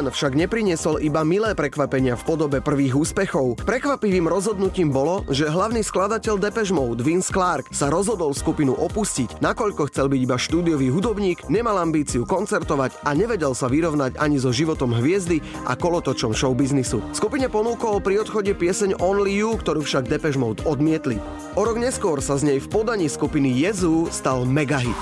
však 0.09 0.32
nepriniesol 0.35 0.99
iba 1.04 1.20
milé 1.23 1.52
prekvapenia 1.52 2.16
v 2.16 2.23
podobe 2.25 2.59
prvých 2.64 2.79
prvých 2.80 2.96
úspechov. 2.96 3.60
Prekvapivým 3.68 4.25
rozhodnutím 4.25 4.88
bolo, 4.88 5.20
že 5.28 5.44
hlavný 5.44 5.84
skladateľ 5.84 6.40
Depeche 6.40 6.72
Mode 6.72 7.04
Vince 7.04 7.28
Clark 7.28 7.68
sa 7.76 7.92
rozhodol 7.92 8.32
skupinu 8.32 8.72
opustiť, 8.72 9.37
nakoľko 9.44 9.92
chcel 9.92 10.08
byť 10.08 10.20
iba 10.25 10.40
štúdiový 10.40 10.88
hudobník, 10.88 11.44
nemal 11.52 11.76
ambíciu 11.76 12.25
koncertovať 12.25 13.04
a 13.04 13.12
nevedel 13.12 13.52
sa 13.52 13.68
vyrovnať 13.68 14.16
ani 14.16 14.40
so 14.40 14.49
životom 14.49 14.96
hviezdy 14.96 15.44
a 15.68 15.76
kolotočom 15.76 16.32
showbiznisu. 16.32 17.04
Skupine 17.12 17.52
ponúkol 17.52 18.00
pri 18.00 18.25
odchode 18.25 18.56
pieseň 18.56 18.96
Only 18.96 19.44
You, 19.44 19.60
ktorú 19.60 19.84
však 19.84 20.08
Depeche 20.08 20.40
Mode 20.40 20.64
odmietli. 20.64 21.20
O 21.60 21.68
rok 21.68 21.76
neskôr 21.76 22.25
sa 22.25 22.40
z 22.40 22.49
nej 22.49 22.58
v 22.64 22.70
podaní 22.72 23.12
skupiny 23.12 23.60
Jezu 23.60 24.08
stal 24.08 24.49
megahit. 24.49 24.96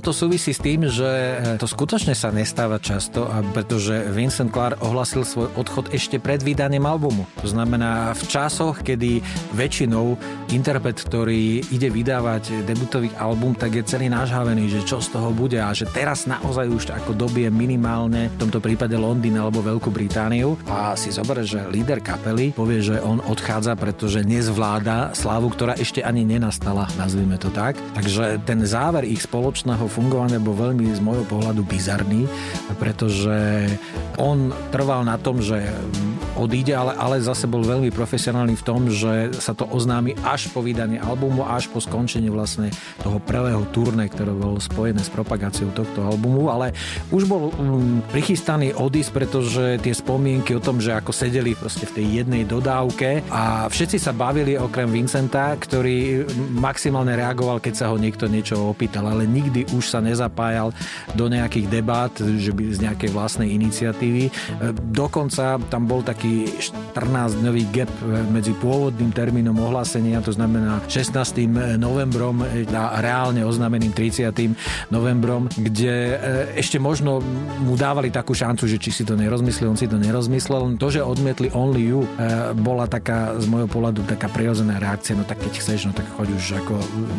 To 0.00 0.16
súvisí 0.16 0.56
s 0.56 0.60
tým, 0.60 0.88
že 0.88 1.06
eh, 1.06 1.60
to 1.60 1.68
skutočne 1.68 2.16
sa 2.16 2.32
nestáva 2.32 2.80
často, 2.80 3.28
a 3.28 3.44
pretože 3.44 4.08
Vincent 4.10 4.48
Clark 4.50 4.80
ohlasil 4.80 5.22
svoj 5.22 5.52
odchod 5.54 5.92
ešte 5.92 6.16
pred 6.16 6.40
vydaním 6.40 6.88
albumu. 6.88 7.28
To 7.44 7.48
znamená 7.48 8.16
v 8.16 8.22
časoch, 8.26 8.80
kedy 8.80 9.20
väčšinou 9.52 10.16
interpret, 10.50 10.96
ktorý 10.96 11.60
ide 11.68 11.92
vydávať 11.92 12.64
debutový 12.64 13.12
album, 13.20 13.52
tak 13.52 13.76
je 13.76 13.84
celý 13.84 14.08
nážhavený, 14.08 14.72
že 14.72 14.80
čo 14.88 14.98
z 15.04 15.12
toho 15.12 15.30
bude 15.30 15.60
a 15.60 15.70
že 15.76 15.84
teraz 15.92 16.24
naozaj 16.24 16.66
už 16.66 16.84
ako 16.96 17.12
dobie 17.12 17.46
minimálne 17.52 18.32
v 18.32 18.40
tomto 18.40 18.58
prípade 18.58 18.96
Londýn 18.96 19.36
alebo 19.36 19.60
Veľkú 19.60 19.92
Britániu 19.92 20.56
a 20.70 20.96
si 20.96 21.12
zober, 21.12 21.44
že 21.44 21.68
líder 21.68 22.00
kapely 22.00 22.56
povie, 22.56 22.80
že 22.80 22.96
on 23.04 23.20
odchádza, 23.20 23.76
pretože 23.76 24.24
nezvláda 24.24 25.12
slávu, 25.12 25.52
ktorá 25.52 25.76
ešte 25.76 26.00
ani 26.00 26.24
nenastala, 26.24 26.88
nazvime 26.96 27.36
to 27.36 27.52
tak. 27.52 27.76
Takže 27.92 28.40
ten 28.48 28.64
záver 28.64 29.04
ich 29.04 29.26
spoločného 29.26 29.89
jeho 29.90 30.06
fungovanie 30.06 30.38
bol 30.38 30.54
veľmi 30.54 30.86
z 30.94 31.02
môjho 31.02 31.26
pohľadu 31.26 31.66
bizarný, 31.66 32.30
pretože 32.78 33.66
on 34.22 34.54
trval 34.70 35.02
na 35.02 35.18
tom, 35.18 35.42
že 35.42 35.66
odíde, 36.40 36.72
ale, 36.72 36.96
ale 36.96 37.20
zase 37.20 37.44
bol 37.44 37.60
veľmi 37.60 37.92
profesionálny 37.92 38.56
v 38.56 38.64
tom, 38.64 38.88
že 38.88 39.36
sa 39.36 39.52
to 39.52 39.68
oznámi 39.68 40.16
až 40.24 40.48
po 40.48 40.64
vydaní 40.64 40.96
albumu, 40.96 41.44
až 41.44 41.68
po 41.68 41.84
skončení 41.84 42.32
vlastne 42.32 42.72
toho 43.04 43.20
prvého 43.20 43.68
turné, 43.76 44.08
ktoré 44.08 44.32
bolo 44.32 44.56
spojené 44.56 45.04
s 45.04 45.12
propagáciou 45.12 45.68
tohto 45.76 46.00
albumu, 46.00 46.48
ale 46.48 46.72
už 47.12 47.28
bol 47.28 47.52
um, 47.52 48.00
prichystaný 48.08 48.72
odísť, 48.72 49.10
pretože 49.12 49.64
tie 49.84 49.92
spomienky 49.92 50.56
o 50.56 50.64
tom, 50.64 50.80
že 50.80 50.96
ako 50.96 51.12
sedeli 51.12 51.52
proste 51.52 51.84
v 51.84 52.00
tej 52.00 52.06
jednej 52.24 52.42
dodávke 52.48 53.20
a 53.28 53.68
všetci 53.68 54.00
sa 54.00 54.16
bavili 54.16 54.56
okrem 54.56 54.88
Vincenta, 54.88 55.52
ktorý 55.58 56.24
maximálne 56.56 57.12
reagoval, 57.18 57.60
keď 57.60 57.74
sa 57.74 57.86
ho 57.92 58.00
niekto 58.00 58.30
niečo 58.30 58.72
opýtal, 58.72 59.10
ale 59.10 59.28
nikdy 59.28 59.68
už 59.76 59.84
sa 59.90 60.00
nezapájal 60.00 60.72
do 61.18 61.26
nejakých 61.26 61.66
debát, 61.68 62.14
že 62.16 62.54
by 62.54 62.62
z 62.70 62.78
nejakej 62.86 63.10
vlastnej 63.10 63.50
iniciatívy. 63.52 64.24
E, 64.28 64.32
dokonca 64.94 65.58
tam 65.68 65.90
bol 65.90 66.06
taký 66.06 66.29
14-dňový 66.58 67.62
gap 67.74 67.92
e, 68.00 68.24
medzi 68.30 68.52
pôvodným 68.56 69.10
termínom 69.10 69.56
ohlásenia, 69.58 70.22
to 70.22 70.32
znamená 70.34 70.82
16. 70.86 71.76
novembrom 71.76 72.42
a 72.70 72.98
reálne 73.02 73.44
oznámeným 73.44 73.92
30. 73.92 74.30
novembrom, 74.90 75.50
kde 75.52 75.94
e, 76.14 76.16
ešte 76.58 76.80
možno 76.80 77.22
mu 77.60 77.74
dávali 77.74 78.08
takú 78.08 78.32
šancu, 78.32 78.66
že 78.70 78.76
či 78.78 78.90
si 78.90 79.02
to 79.02 79.18
nerozmyslel, 79.18 79.74
on 79.74 79.78
si 79.78 79.90
to 79.90 79.98
nerozmyslel. 79.98 80.78
To, 80.78 80.86
že 80.88 81.04
odmietli 81.04 81.50
Only 81.52 81.82
You, 81.90 82.04
bola 82.60 82.84
taká 82.84 83.36
z 83.40 83.46
môjho 83.48 83.68
pohľadu 83.70 84.04
taká 84.04 84.28
prirodzená 84.28 84.76
reakcia, 84.76 85.16
no 85.16 85.24
tak 85.24 85.40
keď 85.40 85.52
chceš, 85.58 85.88
no 85.88 85.92
tak 85.92 86.06
choď 86.16 86.28
už 86.36 86.44
ako 86.64 86.74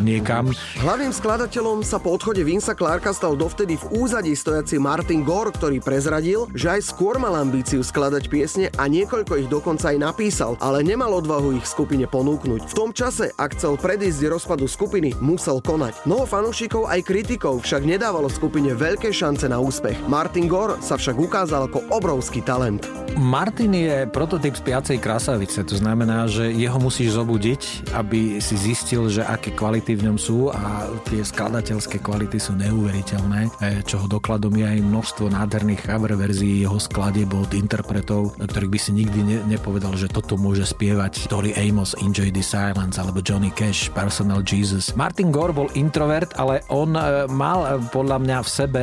niekam. 0.05 0.51
Hlavným 0.81 1.13
skladateľom 1.15 1.81
sa 1.81 1.97
po 1.97 2.13
odchode 2.15 2.43
Vinsa 2.45 2.77
Clarka 2.77 3.15
stal 3.15 3.33
dovtedy 3.35 3.77
v 3.79 3.85
úzadí 4.03 4.33
stojaci 4.35 4.77
Martin 4.77 5.23
Gore, 5.25 5.53
ktorý 5.53 5.79
prezradil, 5.79 6.47
že 6.51 6.77
aj 6.77 6.81
skôr 6.91 7.17
mal 7.17 7.37
ambíciu 7.39 7.81
skladať 7.81 8.23
piesne 8.27 8.67
a 8.75 8.85
niekoľko 8.91 9.33
ich 9.39 9.47
dokonca 9.47 9.95
aj 9.95 9.97
napísal, 10.03 10.59
ale 10.59 10.83
nemal 10.83 11.15
odvahu 11.23 11.55
ich 11.55 11.63
skupine 11.63 12.03
ponúknuť. 12.03 12.67
V 12.67 12.77
tom 12.77 12.91
čase, 12.91 13.31
ak 13.39 13.55
chcel 13.55 13.79
predísť 13.79 14.27
rozpadu 14.27 14.67
skupiny, 14.67 15.15
musel 15.23 15.63
konať. 15.63 16.03
Mnoho 16.03 16.27
fanúšikov 16.27 16.91
aj 16.91 17.07
kritikov 17.07 17.63
však 17.63 17.87
nedávalo 17.87 18.27
skupine 18.27 18.75
veľké 18.75 19.15
šance 19.15 19.47
na 19.47 19.63
úspech. 19.63 19.95
Martin 20.11 20.51
Gore 20.51 20.83
sa 20.83 20.99
však 20.99 21.15
ukázal 21.15 21.71
ako 21.71 21.87
obrovský 21.95 22.43
talent. 22.43 22.83
Martin 23.15 23.75
je 23.75 24.07
prototyp 24.07 24.55
spiacej 24.55 24.99
krasavice, 24.99 25.63
to 25.67 25.75
znamená, 25.75 26.27
že 26.31 26.47
jeho 26.51 26.79
musíš 26.79 27.19
zobudiť, 27.19 27.93
aby 27.95 28.39
si 28.39 28.55
zistil, 28.55 29.11
že 29.11 29.21
aké 29.21 29.51
kvality 29.51 29.99
v 29.99 30.11
ňom 30.11 30.17
sú 30.17 30.47
a 30.47 30.87
tie 31.11 31.19
skladateľské 31.19 31.99
kvality 31.99 32.39
sú 32.39 32.55
neuveriteľné, 32.55 33.51
čoho 33.83 34.07
dokladom 34.07 34.55
je 34.55 34.65
aj 34.65 34.79
množstvo 34.79 35.27
nádherných 35.27 35.83
cover 35.85 36.15
verzií 36.15 36.63
jeho 36.63 36.79
skladieb 36.79 37.29
od 37.35 37.51
interpretov, 37.51 38.33
ktorých 38.39 38.71
by 38.71 38.79
si 38.81 38.89
nikdy 38.97 39.19
ne, 39.21 39.37
nepovedal, 39.45 39.93
že 39.93 40.09
toto 40.09 40.41
môže 40.41 40.65
spievať 40.65 41.29
Tori 41.29 41.53
Amos, 41.53 41.93
Enjoy 42.01 42.33
the 42.33 42.41
Silence 42.41 42.97
alebo 42.97 43.21
Johnny 43.21 43.53
Cash, 43.53 43.93
Personal 43.93 44.41
Jesus. 44.41 44.97
Martin 44.97 45.29
Gore 45.29 45.53
bol 45.53 45.69
introvert, 45.77 46.33
ale 46.41 46.65
on 46.73 46.97
e, 46.97 47.29
mal 47.29 47.61
e, 47.61 47.69
podľa 47.93 48.17
mňa 48.17 48.37
v 48.41 48.49
sebe, 48.49 48.81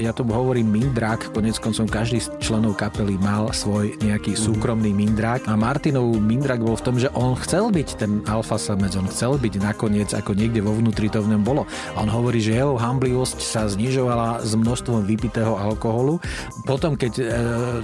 ja 0.00 0.16
to 0.16 0.24
hovorím 0.24 0.72
mindrák, 0.72 1.36
konec 1.36 1.60
koncom 1.60 1.84
každý 1.84 2.24
z 2.24 2.32
členov 2.40 2.80
kapely 2.80 3.20
mal 3.20 3.52
svoj 3.52 4.00
nejaký 4.00 4.32
mhm. 4.32 4.40
súkromný 4.40 4.96
mindrák 4.96 5.44
a 5.44 5.52
Martinov 5.60 6.16
mindrák 6.16 6.64
bol 6.64 6.80
v 6.80 6.84
tom, 6.88 6.96
že 6.96 7.12
on 7.12 7.36
chcel 7.36 7.68
byť 7.68 7.88
ten 8.00 8.24
alfa 8.24 8.56
samec, 8.56 8.96
on 8.96 9.12
chcel 9.12 9.36
byť 9.36 9.60
nakoniec 9.60 10.08
ako 10.16 10.32
niekde 10.32 10.64
vo 10.64 10.72
vnútri 10.72 11.12
to 11.12 11.20
v 11.20 11.36
ňom 11.36 11.42
bolo. 11.44 11.68
A 11.92 12.00
on 12.00 12.08
hovorí, 12.08 12.40
že 12.40 12.56
jeho 12.56 12.80
hamblivosť 12.80 13.38
sa 13.44 13.68
znižovala 13.68 14.40
s 14.40 14.56
množstvom 14.56 15.04
vypitého 15.04 15.52
alkoholu. 15.52 16.22
Potom, 16.64 16.96
keď 16.96 17.12
e, 17.18 17.24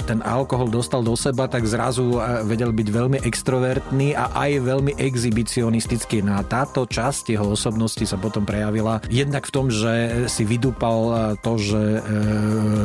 ten 0.09 0.25
alkohol 0.25 0.71
dostal 0.71 1.03
do 1.05 1.13
seba, 1.19 1.50
tak 1.51 1.67
zrazu 1.67 2.17
e, 2.17 2.47
vedel 2.47 2.71
byť 2.71 2.89
veľmi 2.89 3.19
extrovertný 3.27 4.15
a 4.15 4.31
aj 4.33 4.51
veľmi 4.63 4.93
exhibicionistický. 4.97 6.23
No 6.23 6.39
a 6.39 6.47
táto 6.47 6.87
časť 6.87 7.35
jeho 7.35 7.51
osobnosti 7.53 8.07
sa 8.07 8.15
potom 8.15 8.47
prejavila 8.47 9.03
jednak 9.11 9.51
v 9.51 9.55
tom, 9.55 9.67
že 9.69 10.25
si 10.31 10.47
vydúpal 10.47 10.99
e, 11.03 11.15
to, 11.43 11.53
že 11.59 11.83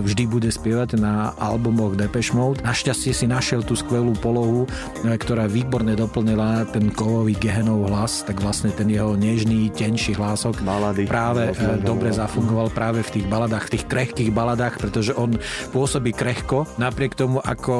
vždy 0.02 0.24
bude 0.26 0.50
spievať 0.50 0.98
na 0.98 1.36
albumoch 1.38 1.94
Depeche 1.94 2.34
Mode. 2.34 2.66
Našťastie 2.66 3.14
si 3.14 3.26
našiel 3.30 3.62
tú 3.62 3.78
skvelú 3.78 4.18
polohu, 4.18 4.66
ktorá 5.04 5.46
výborne 5.46 5.94
doplnila 5.94 6.66
ten 6.72 6.90
kovový 6.90 7.38
gehenov 7.38 7.92
hlas, 7.92 8.26
tak 8.26 8.42
vlastne 8.42 8.74
ten 8.74 8.90
jeho 8.90 9.14
nežný, 9.14 9.70
tenší 9.70 10.18
hlások 10.18 10.64
Balady. 10.66 11.06
práve 11.06 11.52
dobre 11.84 12.10
zafungoval 12.16 12.72
práve 12.72 13.04
v 13.06 13.20
tých 13.20 13.26
baladách, 13.28 13.70
v 13.70 13.74
tých 13.78 13.86
krehkých 13.86 14.32
baladách, 14.32 14.80
pretože 14.80 15.12
on 15.14 15.36
pôsobí 15.76 16.16
krehko, 16.16 16.66
napriek 16.80 17.14
tomu, 17.14 17.44
ako 17.44 17.76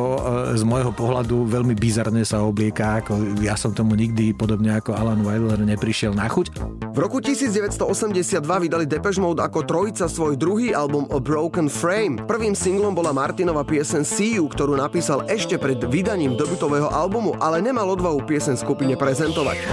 z 0.54 0.64
môjho 0.76 0.92
pohľadu 0.92 1.48
veľmi 1.48 1.72
bizarne 1.72 2.28
sa 2.28 2.44
oblieká, 2.44 3.00
ako 3.00 3.40
ja 3.40 3.56
som 3.56 3.72
tomu 3.72 3.96
nikdy, 3.96 4.36
podobne 4.36 4.76
ako 4.76 4.92
Alan 4.92 5.24
Wilder, 5.24 5.64
neprišiel 5.64 6.12
na 6.12 6.28
chuť. 6.28 6.52
V 6.92 6.98
roku 7.00 7.24
1982 7.24 8.44
vydali 8.44 8.84
Depeche 8.84 9.24
Mode 9.24 9.40
ako 9.40 9.64
trojica 9.64 10.12
svoj 10.12 10.36
druhý 10.36 10.76
album 10.76 11.08
A 11.08 11.24
Broken 11.24 11.72
Frame. 11.72 12.20
Prvým 12.28 12.52
singlom 12.52 12.92
bola 12.92 13.16
Martinova 13.16 13.64
piesen 13.64 14.04
See 14.04 14.36
You, 14.36 14.52
ktorú 14.52 14.76
napísal 14.76 15.24
ešte 15.32 15.56
pred 15.56 15.80
vydaním 15.80 16.36
debutového 16.36 16.92
albumu, 16.92 17.40
ale 17.40 17.64
nemal 17.64 17.88
odvahu 17.96 18.28
piesen 18.28 18.60
skupine 18.60 19.00
prezentovať. 19.00 19.64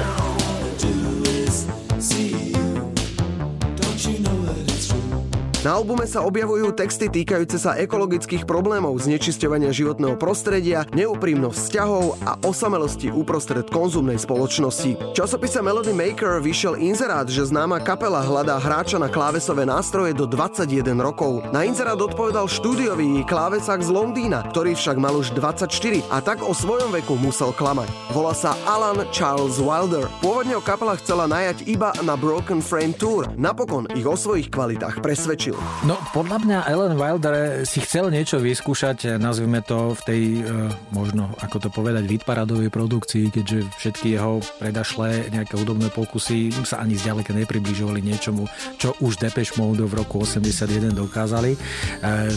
Na 5.62 5.78
albume 5.78 6.02
sa 6.10 6.26
objavujú 6.26 6.74
texty 6.74 7.06
týkajúce 7.06 7.54
sa 7.54 7.78
ekologických 7.78 8.50
problémov, 8.50 8.98
znečisťovania 8.98 9.70
životného 9.70 10.18
prostredia, 10.18 10.82
neúprimnosť 10.90 11.54
vzťahov 11.54 12.18
a 12.26 12.34
osamelosti 12.42 13.14
uprostred 13.14 13.70
konzumnej 13.70 14.18
spoločnosti. 14.18 15.14
časopise 15.14 15.62
Melody 15.62 15.94
Maker 15.94 16.42
vyšiel 16.42 16.82
inzerát, 16.82 17.30
že 17.30 17.46
známa 17.46 17.78
kapela 17.78 18.26
hľadá 18.26 18.58
hráča 18.58 18.98
na 18.98 19.06
klávesové 19.06 19.62
nástroje 19.62 20.18
do 20.18 20.26
21 20.26 20.98
rokov. 20.98 21.46
Na 21.54 21.62
inzerát 21.62 21.94
odpovedal 21.94 22.50
štúdiový 22.50 23.22
klávesák 23.22 23.86
z 23.86 23.90
Londýna, 23.94 24.42
ktorý 24.50 24.74
však 24.74 24.98
mal 24.98 25.14
už 25.14 25.30
24 25.38 25.70
a 26.10 26.18
tak 26.18 26.42
o 26.42 26.50
svojom 26.50 26.90
veku 26.90 27.14
musel 27.22 27.54
klamať. 27.54 27.86
Volá 28.10 28.34
sa 28.34 28.58
Alan 28.66 29.06
Charles 29.14 29.62
Wilder. 29.62 30.10
Pôvodne 30.18 30.58
ho 30.58 30.62
kapela 30.66 30.98
chcela 30.98 31.30
najať 31.30 31.70
iba 31.70 31.94
na 32.02 32.18
Broken 32.18 32.58
Frame 32.58 32.98
Tour. 32.98 33.30
Napokon 33.38 33.86
ich 33.94 34.02
o 34.02 34.18
svojich 34.18 34.50
kvalitách 34.50 34.98
presvedčil 34.98 35.51
skončil? 35.52 35.88
No, 35.88 35.96
podľa 36.14 36.38
mňa 36.42 36.58
Ellen 36.70 36.96
Wilder 36.96 37.34
si 37.68 37.82
chcel 37.84 38.08
niečo 38.08 38.40
vyskúšať, 38.40 39.18
nazvime 39.18 39.60
to 39.60 39.92
v 39.98 40.00
tej, 40.02 40.22
e, 40.40 40.70
možno, 40.94 41.32
ako 41.42 41.56
to 41.58 41.68
povedať, 41.68 42.06
vytparadovej 42.08 42.70
produkcii, 42.72 43.34
keďže 43.34 43.58
všetky 43.76 44.16
jeho 44.16 44.40
predašlé 44.62 45.32
nejaké 45.32 45.58
hudobné 45.58 45.90
pokusy 45.92 46.54
sa 46.64 46.80
ani 46.80 46.96
zďaleka 46.96 47.34
nepribližovali 47.34 48.00
niečomu, 48.02 48.46
čo 48.78 48.94
už 49.02 49.18
Depeche 49.20 49.58
Mode 49.58 49.84
v 49.84 49.94
roku 49.98 50.22
81 50.22 50.94
dokázali. 50.94 51.52
E, 51.54 51.58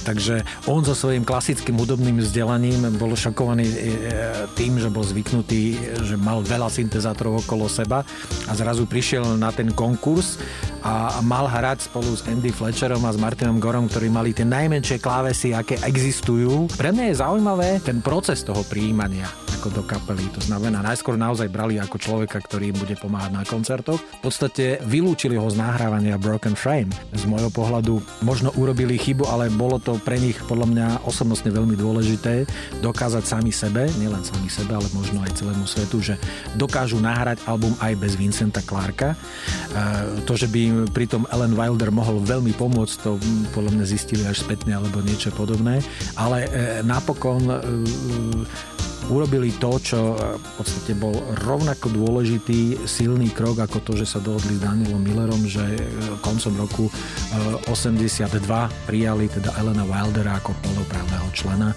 takže 0.03 0.41
on 0.67 0.83
so 0.83 0.97
svojím 0.97 1.23
klasickým 1.23 1.77
hudobným 1.77 2.19
vzdelaním 2.19 2.97
bol 2.97 3.13
šokovaný 3.13 3.65
e, 3.65 3.77
tým, 4.57 4.81
že 4.81 4.89
bol 4.91 5.05
zvyknutý, 5.05 5.77
že 6.01 6.15
mal 6.17 6.41
veľa 6.41 6.67
syntezátorov 6.67 7.45
okolo 7.45 7.69
seba 7.69 8.01
a 8.49 8.51
zrazu 8.57 8.89
prišiel 8.89 9.37
na 9.37 9.53
ten 9.53 9.69
konkurs 9.71 10.41
a 10.85 11.21
mal 11.25 11.49
hrať 11.49 11.89
spolu 11.89 12.13
s 12.13 12.21
Andy 12.29 12.53
Fletcherom 12.53 13.04
a 13.05 13.13
s 13.13 13.21
Martinom 13.21 13.61
Gorom, 13.61 13.85
ktorí 13.85 14.09
mali 14.09 14.33
tie 14.33 14.43
najmenšie 14.43 14.97
klávesy, 14.97 15.53
aké 15.53 15.77
existujú. 15.85 16.67
Pre 16.73 16.89
mňa 16.89 17.13
je 17.13 17.21
zaujímavé 17.21 17.69
ten 17.85 18.01
proces 18.01 18.41
toho 18.41 18.65
príjmania 18.65 19.44
ako 19.65 19.81
do 19.81 19.89
kapely. 19.89 20.21
To 20.37 20.45
znamená, 20.45 20.85
najskôr 20.85 21.17
naozaj 21.17 21.49
brali 21.49 21.81
ako 21.81 21.97
človeka, 21.97 22.37
ktorý 22.37 22.69
im 22.69 22.77
bude 22.77 22.93
pomáhať 23.01 23.33
na 23.33 23.41
koncertoch. 23.41 23.97
V 23.97 24.21
podstate 24.21 24.77
vylúčili 24.85 25.41
ho 25.41 25.49
z 25.49 25.57
nahrávania 25.57 26.21
Broken 26.21 26.53
Frame. 26.53 26.93
Z 27.17 27.25
môjho 27.25 27.49
pohľadu 27.49 27.97
možno 28.21 28.53
urobili 28.61 28.93
chybu, 28.93 29.25
ale 29.25 29.49
bolo 29.49 29.81
to 29.81 29.97
pre 30.05 30.21
nich 30.21 30.37
podľa 30.45 30.69
mňa 30.69 30.87
osobnostne 31.09 31.49
veľmi 31.49 31.73
dôležité 31.73 32.45
dokázať 32.85 33.25
sami 33.25 33.49
sebe, 33.49 33.89
nielen 33.97 34.21
sami 34.21 34.53
sebe, 34.53 34.77
ale 34.77 34.85
možno 34.93 35.25
aj 35.25 35.33
celému 35.33 35.65
svetu, 35.65 35.97
že 35.97 36.21
dokážu 36.53 37.01
nahrať 37.01 37.41
album 37.49 37.73
aj 37.81 37.97
bez 37.97 38.13
Vincenta 38.21 38.61
Clarka. 38.61 39.17
E, 39.17 40.29
to, 40.29 40.37
že 40.37 40.45
by 40.45 40.59
im 40.61 40.77
pritom 40.93 41.25
Ellen 41.33 41.57
Wilder 41.57 41.89
mohol 41.89 42.21
veľmi 42.21 42.53
pomôcť 42.53 42.95
to 43.01 43.17
podľa 43.49 43.81
mňa 43.81 43.85
zistili 43.89 44.29
až 44.29 44.45
spätne 44.45 44.77
alebo 44.77 45.01
niečo 45.01 45.33
podobné, 45.33 45.81
ale 46.13 46.45
e, 46.53 46.85
napokon 46.85 47.41
e, 47.49 47.57
urobili 49.09 49.53
to, 49.57 49.77
čo 49.77 49.99
e, 50.13 50.37
v 50.37 50.51
podstate 50.57 50.93
bol 50.97 51.13
rovnako 51.45 51.91
dôležitý 51.93 52.87
silný 52.89 53.29
krok 53.29 53.61
ako 53.61 53.81
to, 53.85 53.91
že 53.99 54.17
sa 54.17 54.19
dohodli 54.23 54.57
s 54.57 54.63
Danielom 54.63 55.01
Millerom, 55.01 55.41
že 55.45 55.63
koncom 56.21 56.53
roku 56.57 56.85
82 57.69 58.25
prijali 58.89 59.29
teda 59.29 59.53
Elena 59.61 59.85
Wildera 59.85 60.41
ako 60.41 60.57
plnoprávneho 60.63 61.27
člena. 61.35 61.69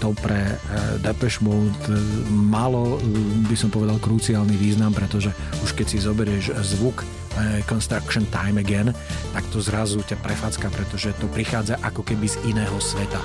To 0.00 0.16
pre 0.16 0.56
Depeche 1.04 1.44
Mode 1.44 1.90
malo, 2.30 2.96
by 3.50 3.56
som 3.56 3.68
povedal, 3.68 4.00
kruciálny 4.00 4.56
význam, 4.56 4.94
pretože 4.96 5.34
už 5.60 5.76
keď 5.76 5.86
si 5.86 5.98
zoberieš 6.00 6.56
zvuk 6.64 7.04
Construction 7.68 8.26
Time 8.30 8.58
Again, 8.58 8.90
tak 9.32 9.44
to 9.54 9.62
zrazu 9.62 10.02
ťa 10.02 10.18
prefacka, 10.18 10.68
pretože 10.72 11.14
to 11.18 11.30
prichádza 11.30 11.78
ako 11.80 12.02
keby 12.02 12.26
z 12.26 12.36
iného 12.48 12.76
sveta. 12.82 13.20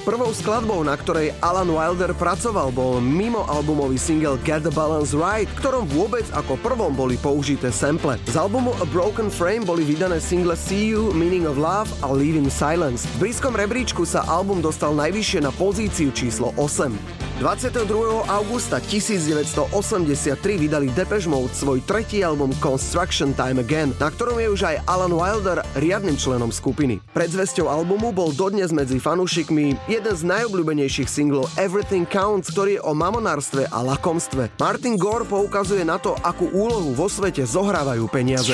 Prvou 0.00 0.32
skladbou, 0.32 0.80
na 0.80 0.96
ktorej 0.96 1.36
Alan 1.44 1.68
Wilder 1.68 2.16
pracoval, 2.16 2.72
bol 2.72 3.04
mimo 3.04 3.44
albumový 3.44 4.00
single 4.00 4.40
Get 4.48 4.64
the 4.64 4.72
Balance 4.72 5.12
Right, 5.12 5.44
ktorom 5.60 5.84
vôbec 5.92 6.24
ako 6.32 6.56
prvom 6.64 6.96
boli 6.96 7.20
použité 7.20 7.68
sample. 7.68 8.16
Z 8.24 8.32
albumu 8.32 8.72
A 8.80 8.88
Broken 8.88 9.28
Frame 9.28 9.68
boli 9.68 9.84
vydané 9.84 10.16
single 10.16 10.56
See 10.56 10.96
You, 10.96 11.12
Meaning 11.12 11.44
of 11.44 11.60
Love 11.60 11.92
a 12.00 12.08
Leaving 12.08 12.48
Silence. 12.48 13.04
V 13.20 13.28
blízkom 13.28 13.52
rebríčku 13.52 14.08
sa 14.08 14.24
album 14.24 14.64
dostal 14.64 14.96
najvyššie 14.96 15.44
na 15.44 15.52
pozíciu 15.52 16.08
číslo 16.16 16.56
8. 16.56 17.29
22. 17.40 18.28
augusta 18.28 18.76
1983 18.84 20.60
vydali 20.60 20.92
Depeche 20.92 21.24
Mode 21.24 21.56
svoj 21.56 21.80
tretí 21.88 22.20
album 22.20 22.52
Construction 22.60 23.32
Time 23.32 23.64
Again, 23.64 23.96
na 23.96 24.12
ktorom 24.12 24.36
je 24.36 24.52
už 24.52 24.60
aj 24.68 24.76
Alan 24.84 25.16
Wilder 25.16 25.64
riadnym 25.72 26.20
členom 26.20 26.52
skupiny. 26.52 27.00
Predzvesťou 27.16 27.64
albumu 27.64 28.12
bol 28.12 28.36
dodnes 28.36 28.76
medzi 28.76 29.00
fanúšikmi 29.00 29.72
jeden 29.88 30.12
z 30.12 30.22
najobľúbenejších 30.28 31.08
singlov 31.08 31.48
Everything 31.56 32.04
Counts, 32.04 32.52
ktorý 32.52 32.76
je 32.76 32.84
o 32.84 32.92
mamonárstve 32.92 33.72
a 33.72 33.80
lakomstve. 33.88 34.52
Martin 34.60 35.00
Gore 35.00 35.24
poukazuje 35.24 35.80
na 35.80 35.96
to, 35.96 36.12
akú 36.20 36.44
úlohu 36.52 36.92
vo 36.92 37.08
svete 37.08 37.48
zohrávajú 37.48 38.04
peniaze. 38.12 38.52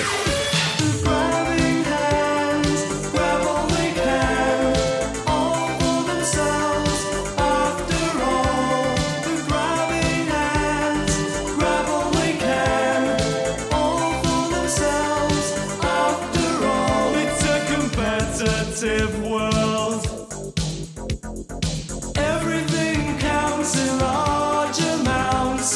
positive 18.38 19.25
world. 19.25 19.65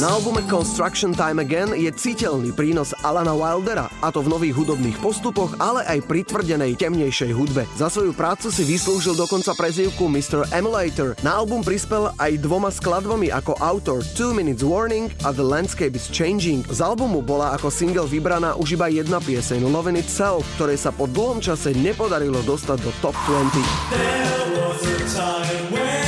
Na 0.00 0.16
albume 0.16 0.40
Construction 0.48 1.12
Time 1.12 1.44
Again 1.44 1.76
je 1.76 1.92
citeľný 1.92 2.56
prínos 2.56 2.96
Alana 3.04 3.36
Wildera, 3.36 3.92
a 4.00 4.08
to 4.08 4.24
v 4.24 4.32
nových 4.32 4.56
hudobných 4.56 4.96
postupoch, 4.96 5.52
ale 5.60 5.84
aj 5.84 6.08
pri 6.08 6.24
tvrdenej 6.24 6.80
temnejšej 6.80 7.36
hudbe. 7.36 7.68
Za 7.76 7.92
svoju 7.92 8.16
prácu 8.16 8.48
si 8.48 8.64
vyslúžil 8.64 9.12
dokonca 9.12 9.52
prezývku 9.52 10.08
Mr. 10.08 10.48
Emulator. 10.56 11.12
Na 11.20 11.36
album 11.36 11.60
prispel 11.60 12.16
aj 12.16 12.32
dvoma 12.40 12.72
skladbami 12.72 13.28
ako 13.28 13.60
autor 13.60 14.00
Two 14.16 14.32
Minutes 14.32 14.64
Warning 14.64 15.12
a 15.20 15.36
The 15.36 15.44
Landscape 15.44 15.92
is 15.92 16.08
Changing. 16.08 16.64
Z 16.72 16.80
albumu 16.80 17.20
bola 17.20 17.52
ako 17.60 17.68
single 17.68 18.08
vybraná 18.08 18.56
už 18.56 18.80
iba 18.80 18.88
jedna 18.88 19.20
pieseň 19.20 19.68
Loving 19.68 20.00
Itself, 20.00 20.48
ktorej 20.56 20.80
sa 20.80 20.96
po 20.96 21.12
dlhom 21.12 21.44
čase 21.44 21.76
nepodarilo 21.76 22.40
dostať 22.48 22.78
do 22.80 22.90
top 23.04 23.12
20. 23.28 23.52
There 23.92 24.48
was 24.64 24.80
a 24.80 24.96
time 25.12 25.64
when 25.76 25.99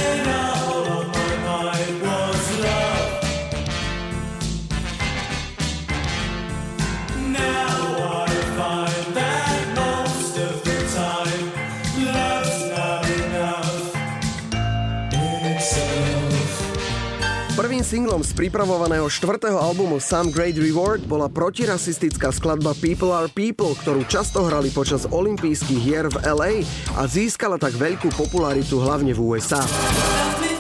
singlom 17.93 18.25
z 18.25 18.33
pripravovaného 18.33 19.05
štvrtého 19.05 19.61
albumu 19.61 20.01
Some 20.01 20.33
Great 20.33 20.57
Reward 20.57 21.05
bola 21.05 21.29
protirasistická 21.29 22.33
skladba 22.33 22.73
People 22.81 23.13
Are 23.13 23.29
People, 23.29 23.77
ktorú 23.77 24.09
často 24.09 24.49
hrali 24.49 24.73
počas 24.73 25.05
olympijských 25.13 25.77
hier 25.77 26.09
v 26.09 26.17
LA 26.25 26.53
a 26.97 27.05
získala 27.05 27.61
tak 27.61 27.77
veľkú 27.77 28.09
popularitu 28.17 28.81
hlavne 28.81 29.13
v 29.13 29.21
USA. 29.37 29.61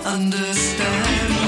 August 0.05 1.42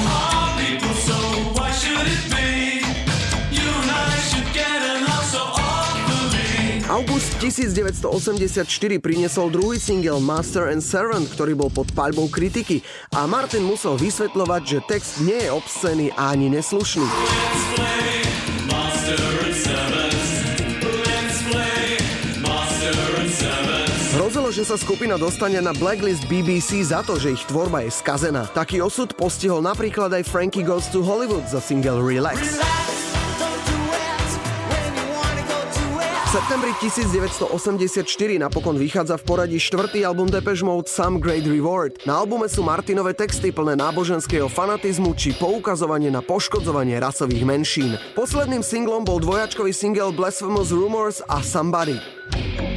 1984 7.45 9.05
priniesol 9.05 9.53
druhý 9.53 9.77
single 9.77 10.17
Master 10.17 10.73
and 10.73 10.81
Servant, 10.81 11.29
ktorý 11.29 11.53
bol 11.53 11.69
pod 11.69 11.93
paľbou 11.93 12.33
kritiky 12.33 12.81
a 13.13 13.29
Martin 13.29 13.69
musel 13.69 14.01
vysvetľovať, 14.01 14.63
že 14.65 14.79
text 14.89 15.21
nie 15.21 15.37
je 15.37 15.53
obscený 15.53 16.09
a 16.17 16.33
ani 16.33 16.49
neslušný. 16.49 17.05
Hrozilo, 24.17 24.49
že 24.49 24.65
sa 24.65 24.81
skupina 24.81 25.21
dostane 25.21 25.61
na 25.61 25.77
blacklist 25.77 26.25
BBC 26.33 26.81
za 26.81 27.05
to, 27.05 27.21
že 27.21 27.37
ich 27.37 27.45
tvorba 27.45 27.85
je 27.85 27.93
skazená. 27.93 28.49
Taký 28.57 28.81
osud 28.81 29.13
postihol 29.21 29.61
napríklad 29.61 30.09
aj 30.17 30.25
Frankie 30.25 30.65
Goes 30.65 30.89
to 30.89 31.05
Hollywood 31.05 31.45
za 31.45 31.61
single 31.61 32.01
Relax. 32.01 32.57
Relax. 32.57 33.04
Septembri 36.35 36.75
1984 36.83 38.11
napokon 38.43 38.75
vychádza 38.75 39.23
v 39.23 39.23
poradí 39.23 39.55
štvrtý 39.63 40.03
album 40.03 40.27
Depeche 40.27 40.67
Mode 40.67 40.91
Some 40.91 41.23
Great 41.23 41.47
Reward. 41.47 42.03
Na 42.11 42.19
albume 42.19 42.51
sú 42.51 42.67
Martinové 42.67 43.15
texty 43.15 43.55
plné 43.55 43.79
náboženského 43.79 44.51
fanatizmu 44.51 45.15
či 45.15 45.31
poukazovanie 45.39 46.11
na 46.11 46.27
poškodzovanie 46.27 46.99
rasových 46.99 47.47
menšín. 47.47 47.95
Posledným 48.19 48.67
singlom 48.67 49.07
bol 49.07 49.23
dvojačkový 49.23 49.71
single 49.71 50.11
Blasphemous 50.11 50.75
Rumors 50.75 51.23
a 51.31 51.39
Somebody. 51.39 52.03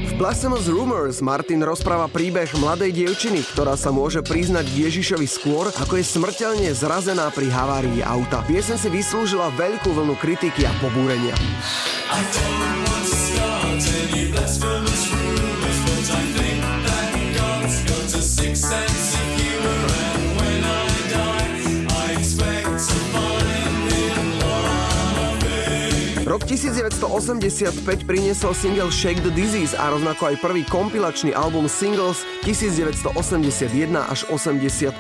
V 0.05 0.11
Blasphemous 0.21 0.69
Rumors 0.69 1.17
Martin 1.25 1.65
rozpráva 1.65 2.05
príbeh 2.13 2.53
mladej 2.61 2.93
dievčiny, 2.93 3.41
ktorá 3.57 3.73
sa 3.73 3.89
môže 3.89 4.21
priznať 4.21 4.69
Ježišovi 4.69 5.25
skôr, 5.25 5.73
ako 5.81 5.97
je 5.97 6.05
smrteľne 6.05 6.69
zrazená 6.77 7.33
pri 7.33 7.49
havárii 7.49 8.05
auta. 8.05 8.45
Piesen 8.45 8.77
si 8.77 8.93
vyslúžila 8.93 9.49
veľkú 9.57 9.97
vlnu 9.97 10.13
kritiky 10.21 10.61
a 10.61 10.73
pobúrenia. 10.77 11.33
I 12.07 12.21
don't 12.21 13.06
be 14.17 14.31
blasphemous 14.31 15.13
rumors, 15.13 15.79
but 15.85 16.17
I 16.17 16.23
think 16.33 16.61
that 16.61 17.35
God's 17.37 17.83
got 17.83 18.19
a 18.19 18.21
sixth 18.21 18.65
sense. 18.65 19.16
Rok 26.27 26.43
1985 26.43 28.03
priniesol 28.03 28.51
single 28.51 28.91
Shake 28.91 29.23
the 29.23 29.31
Disease 29.31 29.71
a 29.71 29.95
rovnako 29.95 30.27
aj 30.27 30.43
prvý 30.43 30.67
kompilačný 30.67 31.31
album 31.31 31.71
Singles 31.71 32.27
1981 32.43 33.07
až 33.95 34.27
85. 34.27 34.91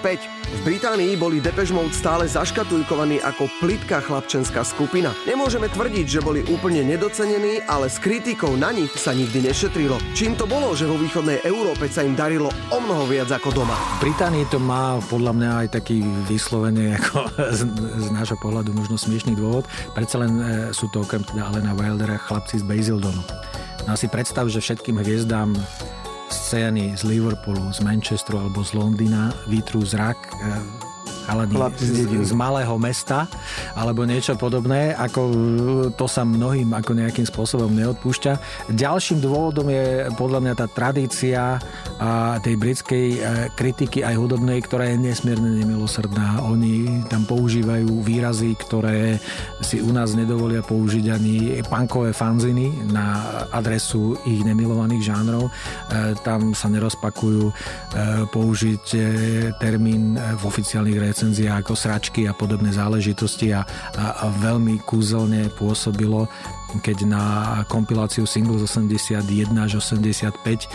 V 0.47 0.59
Británii 0.63 1.19
boli 1.19 1.43
Depeche 1.43 1.75
Mode 1.75 1.91
stále 1.91 2.23
zaškatulkovaní 2.31 3.19
ako 3.19 3.51
plitka 3.59 3.99
chlapčenská 3.99 4.63
skupina. 4.63 5.11
Nemôžeme 5.27 5.67
tvrdiť, 5.67 6.07
že 6.07 6.23
boli 6.23 6.47
úplne 6.47 6.87
nedocenení, 6.87 7.59
ale 7.67 7.91
s 7.91 7.99
kritikou 7.99 8.55
na 8.55 8.71
nich 8.71 8.95
sa 8.95 9.11
nikdy 9.11 9.51
nešetrilo. 9.51 9.99
Čím 10.15 10.39
to 10.39 10.47
bolo, 10.47 10.71
že 10.71 10.87
vo 10.87 10.95
východnej 10.95 11.43
Európe 11.43 11.91
sa 11.91 12.07
im 12.07 12.15
darilo 12.15 12.47
o 12.71 12.79
mnoho 12.79 13.03
viac 13.03 13.27
ako 13.35 13.51
doma? 13.51 13.75
V 13.99 14.07
Británii 14.07 14.47
to 14.47 14.63
má 14.63 15.03
podľa 15.11 15.35
mňa 15.35 15.51
aj 15.59 15.83
taký 15.83 15.99
vyslovený 16.31 16.83
ako 17.03 17.27
z, 17.51 17.61
z 17.99 18.07
nášho 18.15 18.39
pohľadu 18.39 18.71
možno 18.71 18.95
smiešný 18.95 19.35
dôvod. 19.35 19.67
Predsa 19.91 20.23
len 20.23 20.31
e, 20.39 20.71
sú 20.71 20.87
to 20.87 21.03
okrem 21.03 21.26
teda 21.31 21.51
Alena 21.51 21.75
Wildera 21.75 22.17
chlapci 22.17 22.59
z 22.59 22.63
Basildonu. 22.63 23.23
No 23.87 23.95
si 23.95 24.07
predstav, 24.11 24.47
že 24.51 24.63
všetkým 24.63 24.99
hviezdám 24.99 25.55
scény 26.27 26.95
z 26.95 27.03
Liverpoolu, 27.07 27.71
z 27.71 27.79
Manchesteru 27.83 28.43
alebo 28.43 28.63
z 28.63 28.75
Londýna 28.75 29.31
vytrú 29.47 29.83
zrak 29.83 30.15
e, 30.15 30.31
chalani 31.27 31.55
z, 31.75 32.07
z 32.07 32.31
malého 32.31 32.79
mesta 32.79 33.27
alebo 33.75 34.07
niečo 34.07 34.39
podobné, 34.39 34.95
ako 34.95 35.21
to 35.99 36.07
sa 36.07 36.23
mnohým 36.23 36.71
ako 36.71 36.95
nejakým 36.95 37.27
spôsobom 37.27 37.67
neodpúšťa. 37.75 38.33
Ďalším 38.71 39.19
dôvodom 39.19 39.67
je 39.67 40.07
podľa 40.15 40.39
mňa 40.39 40.53
tá 40.55 40.65
tradícia 40.71 41.59
a 41.99 42.39
tej 42.39 42.55
britskej 42.55 43.07
e, 43.17 43.19
kritiky 43.57 44.05
aj 44.05 44.15
hudobnej, 44.15 44.63
ktorá 44.63 44.87
je 44.87 45.01
nesmierne 45.01 45.59
nemilosrdná. 45.59 46.45
Oni 46.47 47.03
tam 47.11 47.27
používajú 47.27 48.05
výrazy, 48.05 48.55
ktoré 48.55 49.19
si 49.59 49.83
u 49.83 49.91
nás 49.91 50.13
nedovolia 50.13 50.63
použiť 50.63 51.05
ani 51.11 51.35
punkové 51.67 52.13
fanziny 52.13 52.71
na 52.93 53.43
adresu 53.51 54.15
ich 54.29 54.45
nemilovaných 54.45 55.03
žánrov. 55.03 55.49
E, 55.49 55.51
tam 56.21 56.53
sa 56.53 56.71
nerozpakujú 56.71 57.49
e, 57.49 57.53
použiť 58.29 58.85
termín 59.57 60.15
v 60.15 60.43
oficiálnych 60.45 61.01
recenziách 61.17 61.65
ako 61.65 61.73
sračky 61.73 62.29
a 62.29 62.37
podobné 62.37 62.69
záležitosti 62.69 63.49
a, 63.49 63.65
a, 63.97 64.21
a 64.21 64.25
veľmi 64.37 64.77
kúzelne 64.85 65.49
pôsobilo 65.49 66.29
keď 66.83 66.97
na 67.07 67.23
kompiláciu 67.71 68.27
single 68.27 68.59
z 68.59 68.67
81 68.67 69.23
až 69.55 69.79
85 69.79 70.67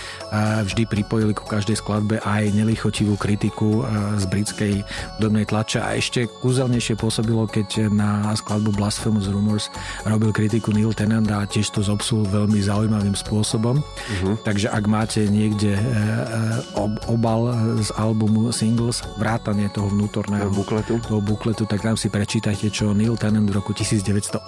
vždy 0.67 0.83
pripojili 0.89 1.33
ku 1.37 1.45
každej 1.45 1.77
skladbe 1.79 2.17
aj 2.25 2.53
nelichotivú 2.57 3.15
kritiku 3.21 3.85
z 4.17 4.25
britskej 4.29 4.73
hudobnej 5.19 5.45
tlače 5.45 5.79
a 5.85 5.95
ešte 5.97 6.25
kúzelnejšie 6.41 6.97
pôsobilo, 6.97 7.45
keď 7.45 7.93
na 7.93 8.33
skladbu 8.33 8.73
Blasphemous 8.75 9.29
Rumors 9.29 9.69
robil 10.09 10.33
kritiku 10.33 10.73
Neil 10.73 10.97
Tennant 10.97 11.29
a 11.29 11.45
tiež 11.45 11.75
to 11.75 11.85
zobsul 11.85 12.25
veľmi 12.29 12.59
zaujímavým 12.63 13.17
spôsobom. 13.17 13.81
Uh-huh. 13.83 14.35
Takže 14.43 14.73
ak 14.73 14.85
máte 14.89 15.27
niekde 15.29 15.77
e, 15.77 15.83
e, 15.83 15.89
obal 17.11 17.53
z 17.83 17.91
albumu 17.99 18.55
Singles, 18.55 19.05
vrátanie 19.19 19.69
toho 19.71 19.91
vnútorného 19.91 20.49
bukletu. 20.51 20.99
toho 21.03 21.21
bukletu, 21.21 21.67
tak 21.67 21.83
tam 21.83 21.99
si 21.99 22.09
prečítajte, 22.09 22.71
čo 22.71 22.95
Neil 22.95 23.19
Tennant 23.19 23.47
v 23.47 23.59
roku 23.59 23.75
1984 23.75 24.47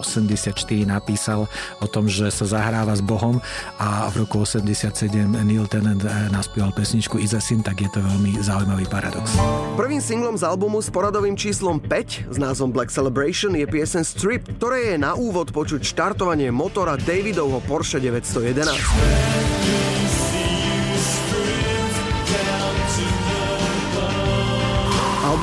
napísal 0.86 1.33
písal 1.34 1.50
o 1.82 1.86
tom, 1.90 2.06
že 2.06 2.30
sa 2.30 2.46
zahráva 2.46 2.94
s 2.94 3.02
Bohom 3.02 3.42
a 3.82 4.06
v 4.14 4.22
roku 4.22 4.46
87 4.46 5.10
Neil 5.42 5.66
Tennant 5.66 5.98
eh, 6.06 6.30
naspieval 6.30 6.70
pesničku 6.70 7.18
Is 7.18 7.34
a 7.34 7.42
Sin, 7.42 7.62
tak 7.62 7.82
je 7.82 7.90
to 7.90 8.00
veľmi 8.00 8.38
zaujímavý 8.38 8.86
paradox. 8.86 9.34
Prvým 9.74 9.98
singlom 9.98 10.38
z 10.38 10.46
albumu 10.46 10.78
s 10.78 10.94
poradovým 10.94 11.34
číslom 11.34 11.82
5 11.82 12.30
s 12.30 12.36
názvom 12.38 12.70
Black 12.70 12.94
Celebration 12.94 13.58
je 13.58 13.66
piesen 13.66 14.06
Strip, 14.06 14.46
ktoré 14.62 14.94
je 14.94 14.96
na 15.02 15.18
úvod 15.18 15.50
počuť 15.50 15.82
štartovanie 15.82 16.54
motora 16.54 16.94
Davidovho 16.94 17.58
Porsche 17.66 17.98
911. 17.98 20.03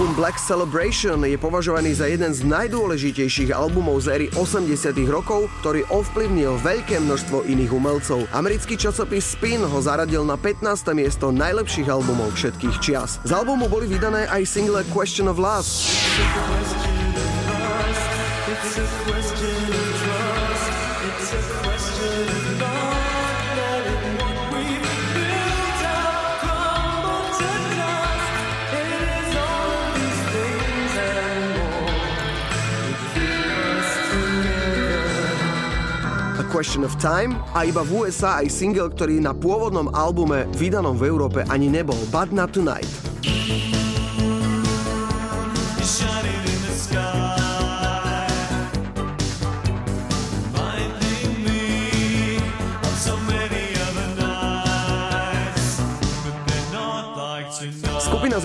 Album 0.01 0.17
Black 0.17 0.41
Celebration 0.41 1.21
je 1.29 1.37
považovaný 1.37 1.93
za 1.93 2.09
jeden 2.09 2.33
z 2.33 2.41
najdôležitejších 2.41 3.53
albumov 3.53 4.01
z 4.01 4.17
éry 4.17 4.27
80 4.33 4.97
rokov, 5.05 5.45
ktorý 5.61 5.85
ovplyvnil 5.93 6.57
veľké 6.57 6.97
množstvo 7.05 7.45
iných 7.45 7.69
umelcov. 7.69 8.25
Americký 8.33 8.81
časopis 8.81 9.37
Spin 9.37 9.61
ho 9.61 9.77
zaradil 9.77 10.25
na 10.25 10.41
15. 10.41 10.97
miesto 10.97 11.29
najlepších 11.29 11.85
albumov 11.85 12.33
všetkých 12.33 12.81
čias. 12.81 13.21
Z 13.21 13.29
albumu 13.29 13.69
boli 13.69 13.85
vydané 13.85 14.25
aj 14.25 14.41
single 14.49 14.81
Question 14.89 15.29
of 15.29 15.37
Love. 15.37 15.69
Question 18.49 18.81
of 18.81 19.40
Time 37.01 37.41
a 37.57 37.65
iba 37.65 37.81
v 37.81 38.05
USA 38.05 38.37
aj 38.37 38.53
single, 38.53 38.93
ktorý 38.93 39.17
na 39.17 39.33
pôvodnom 39.33 39.89
albume 39.97 40.45
vydanom 40.53 40.93
v 40.93 41.09
Európe 41.09 41.41
ani 41.49 41.73
nebol, 41.73 41.97
But 42.13 42.29
Not 42.29 42.53
Tonight. 42.53 43.00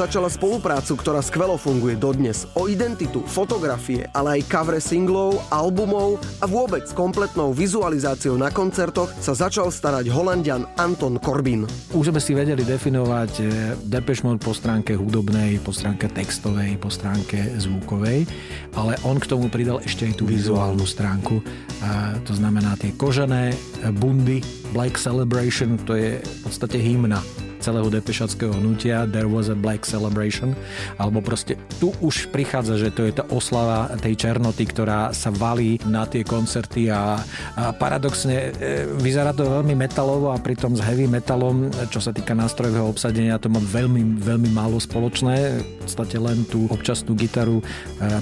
Začala 0.07 0.31
spoluprácu, 0.31 0.95
ktorá 0.95 1.19
skvelo 1.19 1.59
funguje 1.59 1.99
dodnes. 1.99 2.47
O 2.55 2.71
identitu, 2.71 3.27
fotografie, 3.27 4.07
ale 4.14 4.38
aj 4.38 4.47
kavre 4.47 4.79
singlov, 4.79 5.42
albumov 5.51 6.23
a 6.38 6.47
vôbec 6.47 6.87
kompletnou 6.95 7.51
vizualizáciou 7.51 8.38
na 8.38 8.55
koncertoch 8.55 9.11
sa 9.19 9.35
začal 9.35 9.75
starať 9.75 10.07
holandian 10.14 10.62
Anton 10.79 11.19
Corbin. 11.19 11.66
Už 11.90 12.14
sme 12.14 12.23
si 12.23 12.38
vedeli 12.38 12.62
definovať 12.62 13.33
eh, 13.42 13.47
Depeche 13.83 14.23
Mode 14.23 14.47
po 14.47 14.55
stránke 14.55 14.95
hudobnej, 14.95 15.59
po 15.59 15.75
stránke 15.75 16.07
textovej, 16.07 16.79
po 16.79 16.87
stránke 16.87 17.59
zvukovej, 17.59 18.31
ale 18.79 18.95
on 19.03 19.19
k 19.19 19.27
tomu 19.27 19.51
pridal 19.51 19.83
ešte 19.83 20.07
aj 20.07 20.23
tú 20.23 20.31
vizuálnu 20.31 20.87
stránku. 20.87 21.42
A 21.83 22.14
to 22.23 22.31
znamená 22.31 22.79
tie 22.79 22.95
kožené 22.95 23.59
bundy, 23.99 24.38
Black 24.71 25.03
Celebration, 25.03 25.75
to 25.83 25.99
je 25.99 26.23
v 26.23 26.38
podstate 26.47 26.79
hymna 26.79 27.19
celého 27.66 27.90
depešackého 27.90 28.55
hnutia 28.55 29.11
There 29.11 29.26
was 29.26 29.50
a 29.50 29.59
Black 29.59 29.83
Celebration 29.83 30.55
alebo 31.02 31.18
proste 31.18 31.59
tu 31.83 31.90
už 31.98 32.31
prichádza, 32.31 32.79
že 32.79 32.94
to 32.94 33.11
je 33.11 33.18
tá 33.18 33.26
oslava 33.35 33.90
tej 33.98 34.14
černoty, 34.14 34.62
ktorá 34.70 35.11
sa 35.11 35.35
valí 35.35 35.83
na 35.90 36.07
tie 36.07 36.22
koncerty 36.22 36.87
a, 36.94 37.18
a 37.59 37.74
paradoxne 37.74 38.55
e, 38.55 38.87
vyzerá 39.02 39.35
to 39.35 39.42
veľmi 39.42 39.74
metalovo 39.74 40.31
a 40.31 40.38
pritom 40.38 40.79
s 40.79 40.81
heavy 40.85 41.11
metalom, 41.11 41.66
čo 41.90 41.98
sa 41.98 42.14
týka 42.14 42.37
nástrojového 42.37 42.87
obsadenia, 42.87 43.40
to 43.40 43.50
má 43.50 43.59
veľmi, 43.59 44.22
veľmi 44.22 44.50
málo 44.55 44.79
spoločné. 44.79 45.59
V 45.59 45.83
podstate 45.83 46.16
len 46.22 46.46
tú 46.46 46.70
občasnú 46.70 47.18
gitaru 47.18 47.59
e, 47.59 47.64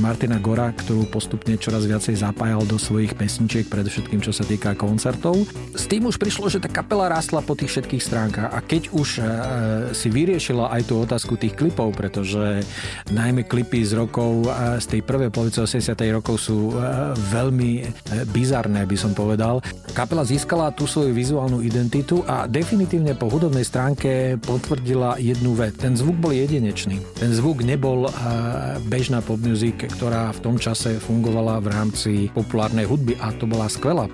Martina 0.01 0.41
Gora, 0.41 0.73
ktorú 0.73 1.11
postupne 1.11 1.59
čoraz 1.61 1.85
viacej 1.85 2.23
zapájal 2.23 2.65
do 2.65 2.81
svojich 2.81 3.13
pesničiek, 3.19 3.69
predovšetkým 3.69 4.25
čo 4.25 4.33
sa 4.33 4.47
týka 4.47 4.73
koncertov. 4.79 5.45
S 5.75 5.85
tým 5.91 6.09
už 6.09 6.17
prišlo, 6.17 6.49
že 6.49 6.63
tá 6.63 6.71
kapela 6.71 7.11
rástla 7.11 7.45
po 7.45 7.59
tých 7.59 7.77
všetkých 7.77 8.03
stránkach 8.03 8.49
a 8.55 8.59
keď 8.63 8.95
už 8.95 9.21
e, 9.21 9.23
si 9.95 10.09
vyriešila 10.11 10.71
aj 10.71 10.83
tú 10.87 11.01
otázku 11.03 11.39
tých 11.39 11.57
klipov, 11.57 11.95
pretože 11.97 12.63
najmä 13.11 13.47
klipy 13.47 13.83
z 13.85 13.99
rokov, 13.99 14.49
z 14.79 14.87
tej 14.89 15.01
prvej 15.03 15.31
polovice 15.31 15.65
80. 15.65 15.95
rokov 16.15 16.37
sú 16.41 16.75
veľmi 17.31 17.71
e, 17.81 17.83
bizarné, 18.31 18.85
by 18.85 18.97
som 18.99 19.13
povedal. 19.17 19.63
Kapela 19.95 20.27
získala 20.27 20.75
tú 20.75 20.85
svoju 20.85 21.15
vizuálnu 21.15 21.63
identitu 21.63 22.21
a 22.27 22.51
definitívne 22.51 23.15
po 23.15 23.31
hudobnej 23.31 23.65
stránke 23.65 24.37
potvrdila 24.43 25.17
jednu 25.23 25.55
vec. 25.57 25.79
Ten 25.79 25.95
zvuk 25.95 26.19
bol 26.19 26.35
jedinečný. 26.35 26.99
Ten 27.17 27.31
zvuk 27.31 27.63
nebol 27.63 28.11
bežná 28.91 29.25
pop 29.25 29.41
music, 29.41 29.89
ktorá 29.97 30.35
v 30.35 30.43
tom 30.45 30.57
čase 30.61 30.99
fungovala 31.01 31.63
v 31.63 31.69
rámci 31.71 32.13
populárnej 32.35 32.85
hudby 32.85 33.17
a 33.23 33.33
to 33.35 33.49
bola 33.49 33.71
skvelá, 33.71 34.11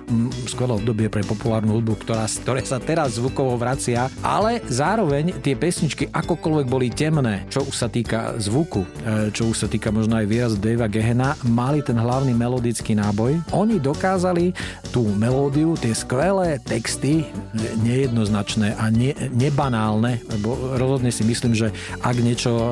skvelé 0.47 0.77
obdobie 0.77 1.07
pre 1.11 1.25
populárnu 1.25 1.81
hudbu, 1.81 1.99
ktorá, 2.05 2.25
ktoré 2.29 2.61
sa 2.63 2.79
teraz 2.79 3.17
zvukovo 3.19 3.59
vracia, 3.59 4.07
ale 4.23 4.63
zároveň 4.69 5.10
zároveň 5.11 5.43
tie 5.43 5.59
pesničky 5.59 6.07
akokoľvek 6.07 6.67
boli 6.71 6.87
temné, 6.87 7.43
čo 7.51 7.67
už 7.67 7.75
sa 7.75 7.91
týka 7.91 8.39
zvuku, 8.39 8.87
e, 9.03 9.27
čo 9.35 9.51
už 9.51 9.59
sa 9.59 9.67
týka 9.67 9.91
možno 9.91 10.15
aj 10.15 10.23
výraz 10.23 10.55
Davea 10.55 10.87
Gehena, 10.87 11.35
mali 11.43 11.83
ten 11.83 11.99
hlavný 11.99 12.31
melodický 12.31 12.95
náboj. 12.95 13.43
Oni 13.51 13.75
dokázali 13.75 14.55
tú 14.95 15.03
melódiu, 15.19 15.75
tie 15.75 15.91
skvelé 15.91 16.63
texty, 16.63 17.27
nejednoznačné 17.83 18.79
a 18.79 18.87
ne, 18.87 19.11
nebanálne, 19.35 20.23
lebo 20.31 20.79
rozhodne 20.79 21.11
si 21.11 21.27
myslím, 21.27 21.59
že 21.59 21.75
ak 21.99 22.15
niečo 22.15 22.55
e, 22.55 22.67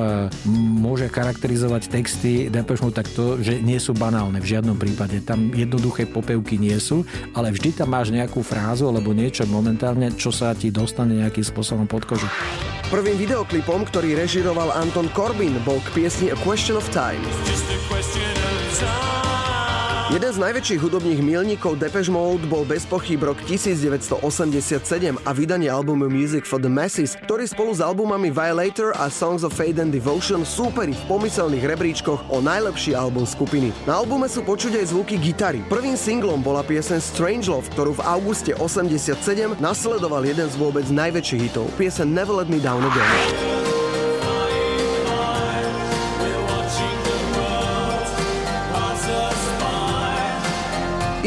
môže 0.79 1.11
charakterizovať 1.11 1.91
texty 1.91 2.47
Depeche 2.47 2.87
Mode, 2.87 3.03
tak 3.03 3.11
to, 3.11 3.35
že 3.43 3.59
nie 3.59 3.83
sú 3.83 3.91
banálne 3.91 4.39
v 4.39 4.47
žiadnom 4.47 4.79
prípade. 4.79 5.19
Tam 5.27 5.51
jednoduché 5.51 6.07
popevky 6.07 6.55
nie 6.55 6.79
sú, 6.79 7.03
ale 7.35 7.51
vždy 7.51 7.83
tam 7.83 7.91
máš 7.91 8.15
nejakú 8.15 8.39
frázu 8.39 8.87
alebo 8.87 9.11
niečo 9.11 9.43
momentálne, 9.43 10.15
čo 10.15 10.31
sa 10.31 10.55
ti 10.55 10.71
dostane 10.71 11.19
nejakým 11.19 11.43
spôsobom 11.43 11.83
pod 11.83 12.07
kožu. 12.07 12.28
Prvým 12.89 13.21
videoklipom, 13.21 13.85
ktorý 13.85 14.17
režiroval 14.17 14.73
Anton 14.73 15.13
Corbin, 15.13 15.61
bol 15.61 15.77
k 15.85 15.93
piesni 15.93 16.33
A 16.33 16.37
Question 16.41 16.81
of 16.81 16.89
Time. 16.89 17.21
Jeden 20.09 20.33
z 20.33 20.41
najväčších 20.41 20.81
hudobných 20.81 21.21
milníkov 21.21 21.77
Depeche 21.77 22.09
Mode 22.09 22.49
bol 22.49 22.65
bez 22.65 22.81
pochyb 22.81 23.21
rok 23.21 23.37
1987 23.45 24.17
a 25.21 25.31
vydanie 25.37 25.69
albumu 25.69 26.09
Music 26.09 26.49
for 26.49 26.57
the 26.57 26.65
Masses, 26.65 27.13
ktorý 27.29 27.45
spolu 27.45 27.77
s 27.77 27.77
albumami 27.77 28.33
Violator 28.33 28.89
a 28.97 29.05
Songs 29.13 29.45
of 29.45 29.53
Fade 29.53 29.77
and 29.77 29.93
Devotion 29.93 30.41
súperi 30.41 30.97
v 30.97 31.03
pomyselných 31.05 31.61
rebríčkoch 31.61 32.25
o 32.33 32.41
najlepší 32.41 32.97
album 32.97 33.29
skupiny. 33.29 33.69
Na 33.85 34.01
albume 34.01 34.25
sú 34.25 34.41
počuť 34.41 34.81
aj 34.81 34.97
zvuky 34.97 35.21
gitary. 35.21 35.61
Prvým 35.69 35.93
singlom 35.93 36.41
bola 36.41 36.65
piesen 36.65 36.97
Strange 36.97 37.45
Love, 37.45 37.69
ktorú 37.77 38.01
v 38.01 38.05
auguste 38.09 38.57
87 38.57 39.13
nasledoval 39.61 40.25
jeden 40.25 40.49
z 40.49 40.57
vôbec 40.57 40.89
najväčších 40.89 41.53
hitov, 41.53 41.69
piesen 41.77 42.17
Never 42.17 42.33
Let 42.33 42.49
Me 42.49 42.57
Down 42.57 42.81
Again. 42.81 43.58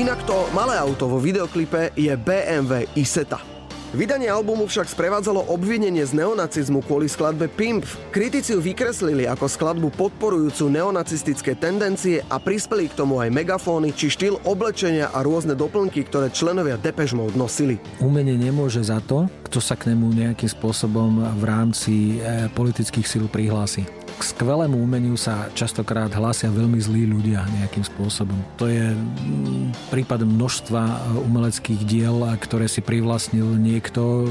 Inak 0.03 0.27
to 0.27 0.51
malé 0.51 0.75
auto 0.83 1.07
vo 1.07 1.23
videoklipe 1.23 1.95
je 1.95 2.11
BMW 2.19 2.91
Isetta. 2.99 3.39
Vydanie 3.95 4.27
albumu 4.27 4.67
však 4.67 4.91
sprevádzalo 4.91 5.47
obvinenie 5.47 6.03
z 6.03 6.19
neonacizmu 6.19 6.83
kvôli 6.83 7.07
skladbe 7.07 7.47
Pimp. 7.47 7.87
Kritici 8.11 8.51
ju 8.51 8.59
vykreslili 8.59 9.31
ako 9.31 9.47
skladbu 9.47 9.95
podporujúcu 9.95 10.75
neonacistické 10.75 11.55
tendencie 11.55 12.19
a 12.27 12.43
prispeli 12.43 12.91
k 12.91 12.99
tomu 12.99 13.23
aj 13.23 13.31
megafóny 13.31 13.95
či 13.95 14.11
štýl 14.11 14.43
oblečenia 14.43 15.07
a 15.15 15.23
rôzne 15.23 15.55
doplnky, 15.55 16.03
ktoré 16.03 16.35
členovia 16.35 16.83
Depeche 16.83 17.15
Mode 17.15 17.39
nosili. 17.39 17.79
Umenie 18.03 18.35
nemôže 18.35 18.83
za 18.83 18.99
to, 19.07 19.31
kto 19.47 19.63
sa 19.63 19.79
k 19.79 19.95
nemu 19.95 20.19
nejakým 20.19 20.51
spôsobom 20.51 21.31
v 21.39 21.45
rámci 21.47 22.19
e, 22.19 22.51
politických 22.51 23.07
síl 23.07 23.31
prihlási 23.31 24.02
skvelému 24.23 24.79
umeniu 24.79 25.19
sa 25.19 25.51
častokrát 25.53 26.09
hlásia 26.15 26.49
veľmi 26.49 26.79
zlí 26.79 27.05
ľudia 27.11 27.43
nejakým 27.59 27.83
spôsobom. 27.83 28.39
To 28.57 28.71
je 28.71 28.95
mm, 28.95 29.91
prípad 29.91 30.23
množstva 30.23 30.83
e, 30.83 30.97
umeleckých 31.27 31.83
diel, 31.83 32.23
ktoré 32.39 32.71
si 32.71 32.81
privlastnil 32.81 33.47
niekto, 33.59 34.25
e, 34.25 34.29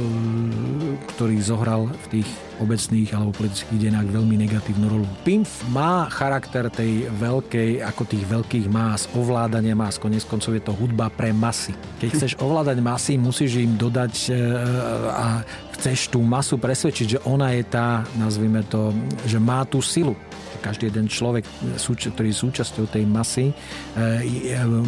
ktorý 1.15 1.37
zohral 1.43 1.91
v 1.91 2.05
tých 2.19 2.29
obecných 2.61 3.09
alebo 3.17 3.33
politických 3.33 3.89
denách 3.89 4.07
veľmi 4.13 4.35
negatívnu 4.45 4.85
rolu. 4.87 5.07
Pimp 5.25 5.49
má 5.73 6.05
charakter 6.07 6.69
tej 6.69 7.09
veľkej, 7.09 7.81
ako 7.81 8.01
tých 8.05 8.23
veľkých 8.29 8.67
más, 8.69 9.09
ovládania 9.17 9.73
más, 9.73 9.97
konec 9.97 10.23
koncov 10.29 10.53
je 10.53 10.63
to 10.63 10.73
hudba 10.77 11.09
pre 11.09 11.33
masy. 11.33 11.73
Keď 11.97 12.09
chceš 12.15 12.33
ovládať 12.37 12.77
masy, 12.79 13.17
musíš 13.17 13.59
im 13.59 13.73
dodať 13.75 14.13
e, 14.29 14.37
a 15.09 15.41
chceš 15.81 16.13
tú 16.13 16.21
masu 16.21 16.61
presvedčiť, 16.61 17.17
že 17.17 17.19
ona 17.25 17.57
je 17.57 17.65
tá, 17.65 18.05
nazvime 18.15 18.61
to, 18.69 18.93
že 19.25 19.41
má 19.41 19.65
tú 19.65 19.81
silu 19.81 20.13
každý 20.61 20.93
jeden 20.93 21.09
človek, 21.09 21.41
ktorý 21.81 22.29
je 22.29 22.37
súčasťou 22.37 22.85
tej 22.85 23.03
masy, 23.09 23.49
e, 23.49 23.53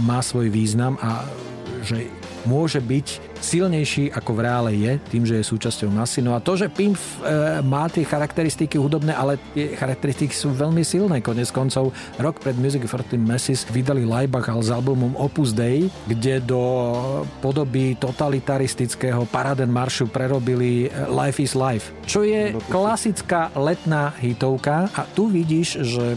má 0.05 0.21
svoj 0.21 0.53
význam 0.53 1.01
a 1.01 1.25
že 1.81 2.07
môže 2.45 2.79
byť 2.79 3.34
silnejší 3.43 4.15
ako 4.15 4.32
v 4.39 4.39
reále 4.39 4.71
je, 4.71 4.93
tým, 5.12 5.23
že 5.27 5.43
je 5.43 5.45
súčasťou 5.45 5.91
masy. 5.91 6.23
No 6.23 6.32
a 6.32 6.39
to, 6.39 6.56
že 6.56 6.71
Pimp 6.71 6.95
e, 6.95 7.60
má 7.60 7.91
tie 7.91 8.08
charakteristiky 8.08 8.79
hudobné, 8.79 9.12
ale 9.12 9.36
tie 9.51 9.75
charakteristiky 9.75 10.32
sú 10.32 10.56
veľmi 10.56 10.82
silné. 10.82 11.19
Konec 11.19 11.51
koncov, 11.51 11.91
rok 12.23 12.39
pred 12.39 12.56
Music 12.56 12.88
for 12.88 13.03
the 13.12 13.19
Masses 13.19 13.67
vydali 13.67 14.08
Leibachal 14.08 14.63
s 14.63 14.71
albumom 14.71 15.12
Opus 15.19 15.51
Dei, 15.51 15.91
kde 16.08 16.39
do 16.39 16.63
podoby 17.43 17.99
totalitaristického 17.99 19.27
paraden 19.27 19.67
maršu 19.67 20.08
prerobili 20.08 20.88
e, 20.88 21.12
Life 21.12 21.43
is 21.43 21.51
Life, 21.53 21.91
čo 22.08 22.23
je 22.23 22.56
klasická 22.71 23.51
letná 23.60 24.15
hitovka 24.23 24.88
a 24.95 25.03
tu 25.12 25.27
vidíš, 25.27 25.84
že 25.84 26.15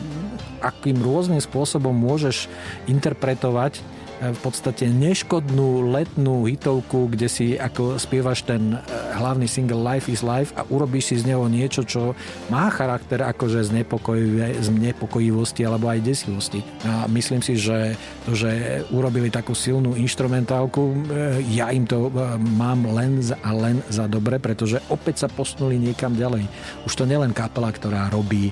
akým 0.62 0.98
rôznym 0.98 1.42
spôsobom 1.42 1.92
môžeš 1.92 2.48
interpretovať 2.88 3.95
v 4.20 4.40
podstate 4.40 4.88
neškodnú 4.88 5.92
letnú 5.92 6.48
hitovku, 6.48 7.12
kde 7.12 7.29
si 7.29 7.46
ako 7.61 8.00
spievaš 8.00 8.48
ten 8.48 8.72
e, 8.72 8.79
hlavný 9.12 9.44
single 9.44 9.85
Life 9.85 10.09
is 10.09 10.24
Life 10.24 10.57
a 10.57 10.64
urobíš 10.72 11.12
si 11.12 11.14
z 11.20 11.29
neho 11.33 11.44
niečo, 11.44 11.85
čo 11.85 12.16
má 12.48 12.72
charakter 12.72 13.20
akože 13.20 13.68
z, 13.68 13.70
z 14.64 14.68
nepokojivosti 14.72 15.68
alebo 15.68 15.92
aj 15.92 16.00
desivosti. 16.00 16.64
A 16.88 17.05
myslím 17.12 17.44
si, 17.44 17.61
že 17.61 17.92
to, 18.24 18.33
že 18.33 18.83
urobili 18.88 19.29
takú 19.29 19.52
silnú 19.52 19.92
instrumentálku, 19.92 20.83
e, 20.83 20.96
ja 21.52 21.68
im 21.68 21.85
to 21.85 22.09
mám 22.40 22.88
len 22.88 23.20
a 23.44 23.50
len 23.52 23.85
za 23.92 24.09
dobre, 24.09 24.40
pretože 24.40 24.81
opäť 24.88 25.24
sa 25.24 25.29
posunuli 25.29 25.76
niekam 25.76 26.16
ďalej. 26.16 26.48
Už 26.88 26.96
to 26.96 27.05
nielen 27.05 27.37
kapela, 27.37 27.68
ktorá 27.68 28.09
robí 28.09 28.48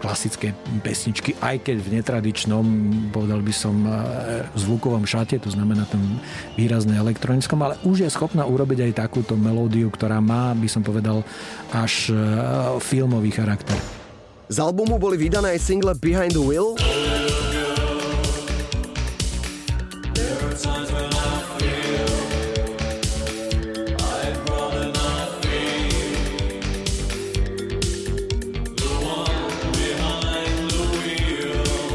klasické 0.00 0.52
pesničky, 0.84 1.36
aj 1.40 1.62
keď 1.64 1.76
v 1.80 1.88
netradičnom, 2.00 2.64
povedal 3.12 3.40
by 3.40 3.54
som, 3.54 3.76
zvuku 4.56 4.89
punkovom 4.90 5.06
šate, 5.06 5.38
to 5.38 5.54
znamená 5.54 5.86
tom 5.86 6.02
výrazne 6.58 6.98
elektronickom, 6.98 7.62
ale 7.62 7.78
už 7.86 8.02
je 8.02 8.10
schopná 8.10 8.42
urobiť 8.42 8.90
aj 8.90 9.06
takúto 9.06 9.38
melódiu, 9.38 9.86
ktorá 9.86 10.18
má, 10.18 10.50
by 10.58 10.66
som 10.66 10.82
povedal, 10.82 11.22
až 11.70 12.10
e, 12.10 12.18
filmový 12.82 13.30
charakter. 13.30 13.78
Z 14.50 14.58
albumu 14.58 14.98
boli 14.98 15.14
vydané 15.14 15.54
aj 15.54 15.62
single 15.62 15.94
Behind 15.94 16.34
the 16.34 16.42
Wheel, 16.42 16.74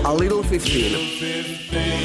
a 0.05 0.13
Little 0.15 0.47
15. 0.47 2.04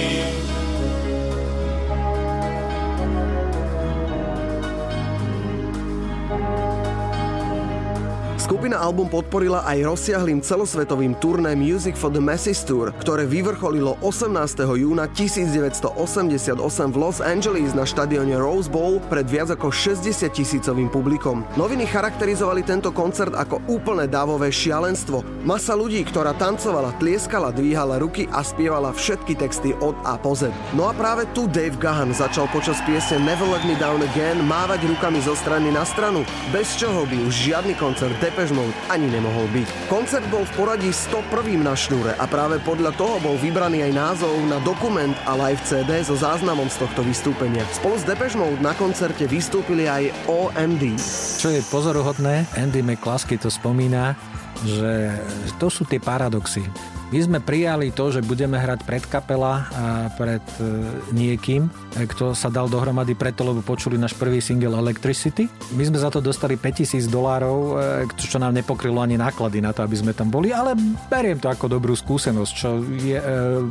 Skupina 8.41 8.81
album 8.81 9.05
podporila 9.05 9.61
aj 9.69 9.85
rozsiahlým 9.85 10.41
celosvetovým 10.41 11.13
turné 11.21 11.53
Music 11.53 11.93
for 11.93 12.09
the 12.09 12.25
Masses 12.25 12.65
Tour, 12.65 12.89
ktoré 12.97 13.29
vyvrcholilo 13.29 14.01
18. 14.01 14.65
júna 14.81 15.13
1988 15.13 16.57
v 16.89 16.97
Los 16.97 17.21
Angeles 17.21 17.77
na 17.77 17.85
štadióne 17.85 18.41
Rose 18.41 18.73
Bowl 18.73 18.97
pred 19.13 19.29
viac 19.29 19.53
ako 19.53 19.69
60 19.69 20.33
tisícovým 20.33 20.89
publikom. 20.89 21.45
Noviny 21.61 21.85
charakterizovali 21.85 22.65
tento 22.65 22.89
koncert 22.97 23.37
ako 23.37 23.61
úplné 23.69 24.09
dávové 24.09 24.49
šialenstvo. 24.49 25.21
Masa 25.45 25.77
ľudí, 25.77 26.01
ktorá 26.09 26.33
tancovala, 26.33 26.97
tlieskala, 26.97 27.53
dvíhala 27.53 28.01
ruky 28.01 28.25
a 28.33 28.41
spievala 28.41 28.97
všetky 28.97 29.37
texty 29.37 29.77
od 29.85 29.93
A 30.09 30.17
po 30.17 30.33
Z. 30.33 30.49
No 30.73 30.89
a 30.89 30.97
práve 30.97 31.29
tu 31.37 31.45
Dave 31.45 31.77
Gahan 31.77 32.17
začal 32.17 32.49
počas 32.57 32.81
piesne 32.89 33.21
Never 33.21 33.53
Let 33.53 33.69
Me 33.69 33.77
Down 33.77 34.01
Again 34.01 34.41
mávať 34.49 34.89
rukami 34.89 35.21
zo 35.21 35.37
strany 35.37 35.69
na 35.69 35.85
stranu, 35.85 36.25
bez 36.49 36.81
čoho 36.81 37.05
by 37.05 37.21
už 37.29 37.35
žiadny 37.37 37.77
koncert 37.77 38.17
Depeche 38.31 38.55
Mode 38.55 38.71
ani 38.87 39.11
nemohol 39.11 39.51
byť. 39.51 39.91
Koncert 39.91 40.23
bol 40.31 40.47
v 40.47 40.53
poradí 40.55 40.95
101. 40.95 41.67
na 41.67 41.75
šnúre 41.75 42.15
a 42.15 42.31
práve 42.31 42.63
podľa 42.63 42.95
toho 42.95 43.19
bol 43.19 43.35
vybraný 43.43 43.83
aj 43.91 43.93
názov 43.99 44.39
na 44.47 44.63
dokument 44.63 45.11
a 45.27 45.35
live 45.35 45.59
CD 45.67 45.99
so 46.07 46.15
záznamom 46.15 46.71
z 46.71 46.79
tohto 46.79 47.03
vystúpenia. 47.03 47.67
Spolu 47.75 47.99
s 47.99 48.07
Depeche 48.07 48.39
Mode 48.39 48.63
na 48.63 48.71
koncerte 48.79 49.27
vystúpili 49.27 49.91
aj 49.91 50.15
OMD. 50.31 50.95
Čo 51.43 51.51
je 51.51 51.59
pozoruhodné, 51.75 52.47
Andy 52.55 52.87
McCluskey 52.87 53.35
to 53.35 53.51
spomína, 53.51 54.15
že 54.63 55.11
to 55.59 55.67
sú 55.67 55.83
tie 55.83 55.99
paradoxy. 55.99 56.63
My 57.11 57.19
sme 57.19 57.39
prijali 57.43 57.91
to, 57.91 58.15
že 58.15 58.23
budeme 58.23 58.55
hrať 58.55 58.87
pred 58.87 59.03
kapela 59.03 59.67
a 59.75 60.15
pred 60.15 60.47
e, 60.63 60.95
niekým, 61.11 61.67
e, 61.99 62.07
kto 62.07 62.39
sa 62.39 62.47
dal 62.55 62.71
dohromady 62.71 63.19
preto, 63.19 63.43
lebo 63.43 63.67
počuli 63.67 63.99
náš 63.99 64.15
prvý 64.15 64.39
single 64.39 64.79
Electricity. 64.79 65.51
My 65.75 65.91
sme 65.91 65.99
za 65.99 66.07
to 66.15 66.23
dostali 66.23 66.55
5000 66.55 67.11
dolárov, 67.11 67.59
e, 68.07 68.15
čo 68.15 68.39
nám 68.39 68.55
nepokrylo 68.55 69.03
ani 69.03 69.19
náklady 69.19 69.59
na 69.59 69.75
to, 69.75 69.83
aby 69.83 69.99
sme 69.99 70.15
tam 70.15 70.31
boli, 70.31 70.55
ale 70.55 70.79
beriem 71.11 71.43
to 71.43 71.51
ako 71.51 71.67
dobrú 71.67 71.99
skúsenosť, 71.99 72.53
čo 72.55 72.79
je 72.79 73.19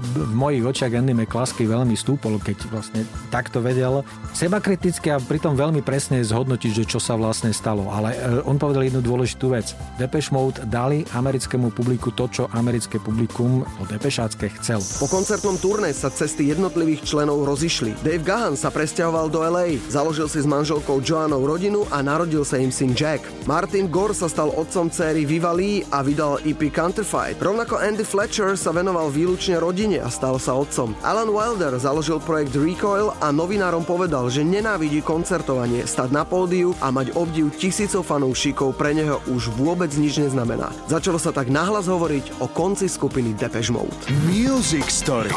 v 0.04 0.36
mojich 0.36 0.67
očiach 0.67 0.99
Andy 0.99 1.15
McCluskey 1.15 1.63
veľmi 1.63 1.95
stúpol, 1.95 2.43
keď 2.43 2.67
vlastne 2.67 3.08
takto 3.32 3.63
vedel 3.63 4.04
seba 4.36 4.60
kriticky 4.60 5.15
a 5.15 5.17
pritom 5.23 5.56
veľmi 5.56 5.80
presne 5.80 6.19
zhodnotiť, 6.19 6.84
že 6.84 6.84
čo 6.84 6.99
sa 6.99 7.15
vlastne 7.15 7.56
stalo. 7.56 7.88
Ale 7.88 8.43
on 8.43 8.60
povedal 8.60 8.84
jednu 8.84 8.99
dôležitú 8.99 9.56
vec. 9.56 9.71
Depeche 9.95 10.36
Mode 10.36 10.67
dali 10.67 11.08
americkému 11.15 11.71
publiku 11.71 12.12
to, 12.12 12.28
čo 12.28 12.43
americké 12.52 12.99
publikum 12.99 13.29
publikum 13.30 13.62
o 13.78 13.84
Depešácké 13.86 14.50
chcel. 14.60 14.82
Po 14.98 15.06
koncertnom 15.06 15.56
turné 15.62 15.94
sa 15.94 16.10
cesty 16.10 16.50
jednotlivých 16.50 17.06
členov 17.06 17.46
rozišli. 17.46 18.02
Dave 18.02 18.26
Gahan 18.26 18.58
sa 18.58 18.74
presťahoval 18.74 19.30
do 19.30 19.46
LA, 19.46 19.78
založil 19.88 20.26
si 20.26 20.42
s 20.42 20.50
manželkou 20.50 21.00
Joanou 21.06 21.46
rodinu 21.46 21.86
a 21.94 22.02
narodil 22.02 22.42
sa 22.42 22.58
im 22.58 22.74
syn 22.74 22.98
Jack. 22.98 23.22
Martin 23.46 23.88
Gore 23.88 24.18
sa 24.18 24.26
stal 24.26 24.50
otcom 24.50 24.89
céry 24.89 25.24
Viva 25.30 25.54
Lee 25.54 25.86
a 25.94 26.02
vydal 26.02 26.42
EP 26.44 26.74
Counterfight. 26.74 27.38
Rovnako 27.39 27.78
Andy 27.78 28.04
Fletcher 28.04 28.58
sa 28.58 28.74
venoval 28.74 29.13
výlučne 29.13 29.62
rodine 29.62 30.02
a 30.02 30.10
stal 30.10 30.42
sa 30.42 30.58
otcom. 30.58 30.98
Alan 31.06 31.30
Wilder 31.30 31.78
založil 31.78 32.20
projekt 32.20 32.58
Recoil 32.58 33.13
a 33.22 33.30
novinárom 33.30 33.86
povedal, 33.86 34.28
že 34.34 34.42
nenávidí 34.42 35.06
koncertovanie, 35.06 35.86
stať 35.86 36.10
na 36.12 36.26
pódiu 36.26 36.74
a 36.82 36.89
mať 36.89 37.13
obdiv 37.13 37.54
tisícov 37.56 38.04
fanúšikov 38.04 38.76
pre 38.76 38.98
neho 38.98 39.22
už 39.30 39.54
vôbec 39.54 39.92
nič 39.96 40.18
neznamená. 40.20 40.74
Začalo 40.89 41.22
sa 41.22 41.30
tak 41.30 41.48
nahlas 41.54 41.86
hovoriť 41.86 42.42
o 42.42 42.48
konci 42.50 42.89
skupiny 42.89 43.18
skupiny 43.19 43.34
Depeche 43.36 43.71
Mode. 43.71 43.95
Music 44.32 44.88
Story. 44.88 45.29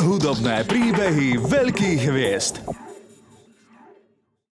Hudobné 0.00 0.64
príbehy 0.64 1.36
veľkých 1.36 2.00
hviezd. 2.08 2.81